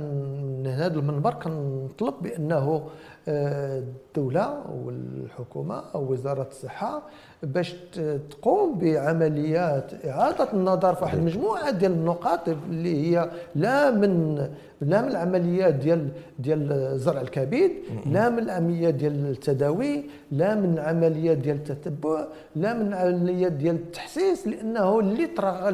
من 0.63 0.67
هذا 0.67 0.99
المنبر 0.99 1.33
كنطلب 1.33 2.13
بأنه 2.21 2.81
الدولة 3.27 4.63
والحكومة 4.85 5.83
أو 5.95 6.11
وزارة 6.11 6.47
الصحة 6.51 7.01
باش 7.43 7.75
تقوم 8.29 8.79
بعمليات 8.79 10.05
إعادة 10.05 10.47
النظر 10.53 10.95
في 10.95 11.03
واحد 11.03 11.17
المجموعه 11.17 11.71
ديال 11.71 11.91
النقاط 11.91 12.49
اللي 12.49 13.11
هي 13.17 13.29
لا 13.55 13.91
من 13.91 14.37
لا 14.81 15.01
من 15.01 15.07
العمليات 15.07 15.73
ديال 15.73 16.09
ديال 16.39 16.91
زرع 16.99 17.21
الكبد 17.21 17.71
لا 18.05 18.29
من 18.29 18.39
العمليات 18.39 18.93
ديال 18.93 19.29
التداوي 19.29 20.03
لا 20.31 20.55
من 20.55 20.79
عمليات 20.79 21.37
ديال 21.37 21.55
التتبع 21.55 22.27
لا 22.55 22.73
من 22.73 22.93
عمليات 22.93 23.51
ديال 23.51 23.75
التحسيس 23.75 24.47
لأنه 24.47 24.99
اللي 24.99 25.27
طرا 25.27 25.71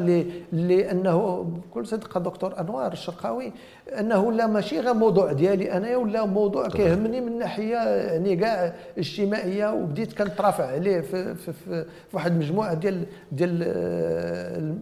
لأنه 0.52 1.42
بكل 1.42 1.86
صدق 1.86 2.18
دكتور 2.18 2.60
أنوار 2.60 2.92
الشرقاوي 2.92 3.52
أنه 3.98 4.32
لا 4.32 4.46
ماشي 4.46 4.80
غير 4.80 4.94
موضوع 4.94 5.32
ديالي 5.32 5.76
أنايا 5.76 5.96
ولا 5.96 6.26
موضوع 6.26 6.68
كيهمني 6.68 7.20
من 7.20 7.38
ناحية 7.38 7.76
يعني 7.76 8.36
كاع 8.36 8.74
اجتماعية 8.98 9.72
وبديت 9.72 10.12
كنترافع 10.12 10.66
عليه 10.66 11.00
في, 11.00 11.34
في, 11.34 11.52
في, 11.52 11.84
في 11.84 12.16
واحد 12.16 12.32
المجموعه 12.32 12.74
ديال 12.74 13.04
ديال 13.32 13.62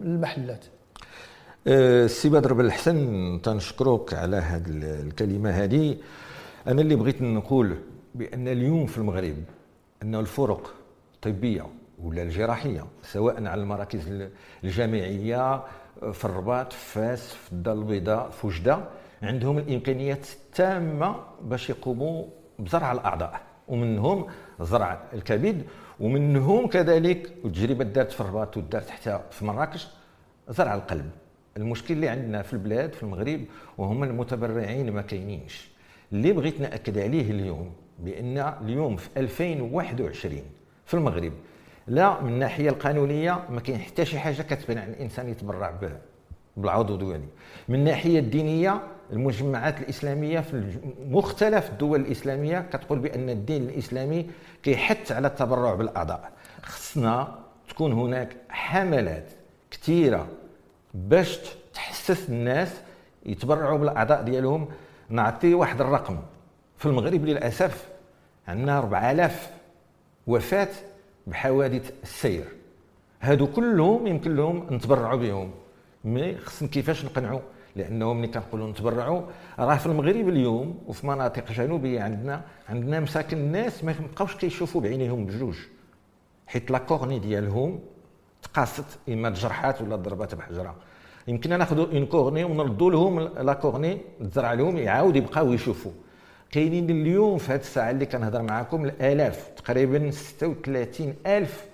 المحلات. 0.05 0.65
السي 1.67 2.27
أه، 2.27 2.31
بدر 2.31 2.53
بن 2.53 2.65
الحسن 2.65 3.39
تنشكرك 3.43 4.13
على 4.13 4.37
هذه 4.37 4.65
الكلمة 5.01 5.49
هذه. 5.49 5.97
أنا 6.67 6.81
اللي 6.81 6.95
بغيت 6.95 7.21
نقول 7.21 7.77
بأن 8.15 8.47
اليوم 8.47 8.85
في 8.85 8.97
المغرب 8.97 9.35
أن 10.03 10.15
الفرق 10.15 10.73
الطبيه 11.15 11.67
ولا 12.03 12.23
الجراحية 12.23 12.85
سواء 13.03 13.45
على 13.45 13.61
المراكز 13.61 14.29
الجامعية 14.63 15.63
في 16.11 16.25
الرباط 16.25 16.73
في 16.73 16.85
فاس 16.93 17.33
في 17.33 17.51
الدار 17.51 17.73
البيضاء 17.75 18.29
في 18.29 18.47
وجدة 18.47 18.79
عندهم 19.23 19.57
الإمكانيات 19.57 20.25
التامة 20.33 21.15
باش 21.41 21.69
يقوموا 21.69 22.25
بزرع 22.59 22.91
الأعضاء 22.91 23.41
ومنهم 23.67 24.27
زرع 24.61 25.01
الكبد 25.13 25.65
ومنهم 25.99 26.67
كذلك 26.67 27.31
التجربه 27.45 27.83
دارت 27.83 28.11
في 28.11 28.21
الرباط 28.21 28.57
ودارت 28.57 28.89
حتى 28.89 29.19
في 29.31 29.45
مراكش 29.45 29.87
زرع 30.49 30.75
القلب. 30.75 31.09
المشكل 31.57 31.93
اللي 31.93 32.09
عندنا 32.09 32.41
في 32.41 32.53
البلاد 32.53 32.93
في 32.93 33.03
المغرب 33.03 33.41
وهم 33.77 34.03
المتبرعين 34.03 34.91
ما 34.91 35.01
كاينينش. 35.01 35.71
اللي 36.11 36.31
بغيت 36.31 36.61
نأكد 36.61 36.97
عليه 36.97 37.31
اليوم 37.31 37.71
بأن 37.99 38.37
اليوم 38.37 38.95
في 38.95 39.09
2021 39.17 40.41
في 40.85 40.93
المغرب 40.93 41.33
لا 41.87 42.21
من 42.21 42.33
الناحية 42.33 42.69
القانونية 42.69 43.43
ما 43.49 43.59
كاين 43.59 43.79
حتى 43.79 44.05
شي 44.05 44.19
حاجة 44.19 44.41
كتبان 44.41 44.77
على 44.77 44.91
الإنسان 44.91 45.29
يتبرع 45.29 45.79
بالعضو 46.57 46.95
ديالي. 46.95 47.25
من 47.69 47.75
الناحية 47.75 48.19
الدينية 48.19 48.81
المجمعات 49.13 49.79
الإسلامية 49.79 50.39
في 50.39 50.77
مختلف 51.09 51.69
الدول 51.69 51.99
الإسلامية 51.99 52.59
كتقول 52.73 52.99
بأن 52.99 53.29
الدين 53.29 53.63
الإسلامي 53.63 54.25
كيحث 54.63 55.11
على 55.11 55.27
التبرع 55.27 55.75
بالأعضاء. 55.75 56.31
خصنا 56.61 57.39
تكون 57.69 57.91
هناك 57.93 58.37
حملات 58.49 59.31
كثيرة 59.71 60.27
باش 60.93 61.39
تحسس 61.73 62.29
الناس 62.29 62.81
يتبرعوا 63.25 63.77
بالأعضاء 63.77 64.21
ديالهم. 64.21 64.67
نعطي 65.09 65.53
واحد 65.53 65.81
الرقم. 65.81 66.19
في 66.77 66.85
المغرب 66.85 67.25
للأسف 67.25 67.89
عندنا 68.47 68.77
4000 68.77 69.49
وفاة 70.27 70.69
بحوادث 71.27 71.91
السير. 72.03 72.45
هادو 73.21 73.47
كلهم 73.47 74.07
يمكن 74.07 74.35
لهم 74.35 74.67
نتبرعوا 74.71 75.19
بهم. 75.19 75.51
mais 76.03 76.37
خصنا 76.37 76.69
كيفاش 76.69 77.05
نقنعوا؟ 77.05 77.39
لأنه 77.75 78.13
ملي 78.13 78.27
كنقولوا 78.27 78.71
نتبرعوا 78.71 79.21
راه 79.59 79.77
في 79.77 79.85
المغرب 79.85 80.29
اليوم 80.29 80.79
وفي 80.87 81.07
مناطق 81.07 81.51
جنوبية 81.51 82.01
عندنا 82.01 82.41
عندنا 82.69 82.99
مساكن 82.99 83.37
الناس 83.37 83.83
ما 83.83 83.95
بقاوش 84.13 84.35
كيشوفوا 84.35 84.81
بعينيهم 84.81 85.25
بجوج. 85.25 85.55
حيت 86.47 86.71
la 86.71 86.77
cornée 86.77 87.19
ديالهم 87.19 87.79
تقاست 88.43 88.85
إما 89.09 89.29
تجرحات 89.29 89.81
ولا 89.81 89.95
ضربات 89.95 90.35
بحجرة. 90.35 90.75
يمكن 91.27 91.57
ناخذوا 91.57 91.85
une 91.85 92.05
cornée 92.05 92.43
ونردوا 92.43 92.91
لهم 92.91 93.19
la 93.19 93.53
cornée 93.53 93.97
تزرع 94.19 94.53
لهم 94.53 94.77
يعاود 94.77 95.15
يبقاو 95.15 95.53
يشوفوا. 95.53 95.91
كاينين 96.51 96.89
اليوم 96.89 97.37
في 97.37 97.51
هذه 97.51 97.59
الساعة 97.59 97.91
اللي 97.91 98.05
كنهضر 98.05 98.41
معكم 98.41 98.85
الآلاف 98.85 99.47
تقريبا 99.57 100.11
36 100.11 101.13
ألف 101.25 101.65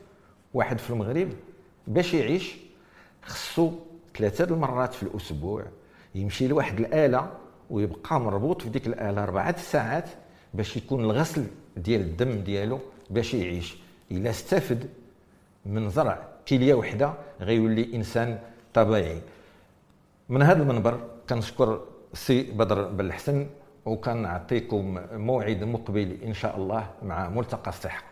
واحد 0.54 0.78
في 0.80 0.90
المغرب 0.90 1.30
باش 1.88 2.14
يعيش. 2.14 2.56
خصو 3.24 3.72
ثلاثة 4.18 4.44
المرات 4.46 4.94
في 4.94 5.04
الأسبوع. 5.04 5.64
يمشي 6.16 6.48
لواحد 6.48 6.80
الآلة 6.80 7.32
ويبقى 7.70 8.20
مربوط 8.20 8.62
في 8.62 8.70
ديك 8.70 8.88
الآلة 8.88 9.24
أربعة 9.24 9.58
ساعات 9.58 10.10
باش 10.54 10.78
يكون 10.78 11.04
الغسل 11.04 11.46
ديال 11.78 12.02
الدم 12.02 12.32
ديالو 12.32 12.80
باش 13.10 13.34
يعيش. 13.34 13.78
إلا 14.12 14.30
استفد 14.30 14.90
من 15.66 15.90
زرع 15.90 16.28
كليه 16.48 16.74
وحدة 16.74 17.14
غيولي 17.42 17.96
إنسان 17.96 18.40
طبيعي. 18.74 19.22
من 20.30 20.42
هذا 20.42 20.62
المنبر 20.64 21.00
كنشكر 21.30 21.82
سي 22.14 22.44
بدر 22.44 22.88
بالحسن 22.88 23.48
وكنعطيكم 23.86 25.00
موعد 25.12 25.64
مقبل 25.64 26.18
إن 26.24 26.34
شاء 26.34 26.58
الله 26.58 26.84
مع 27.04 27.30
ملتقى 27.30 27.70
الصحة. 27.70 28.04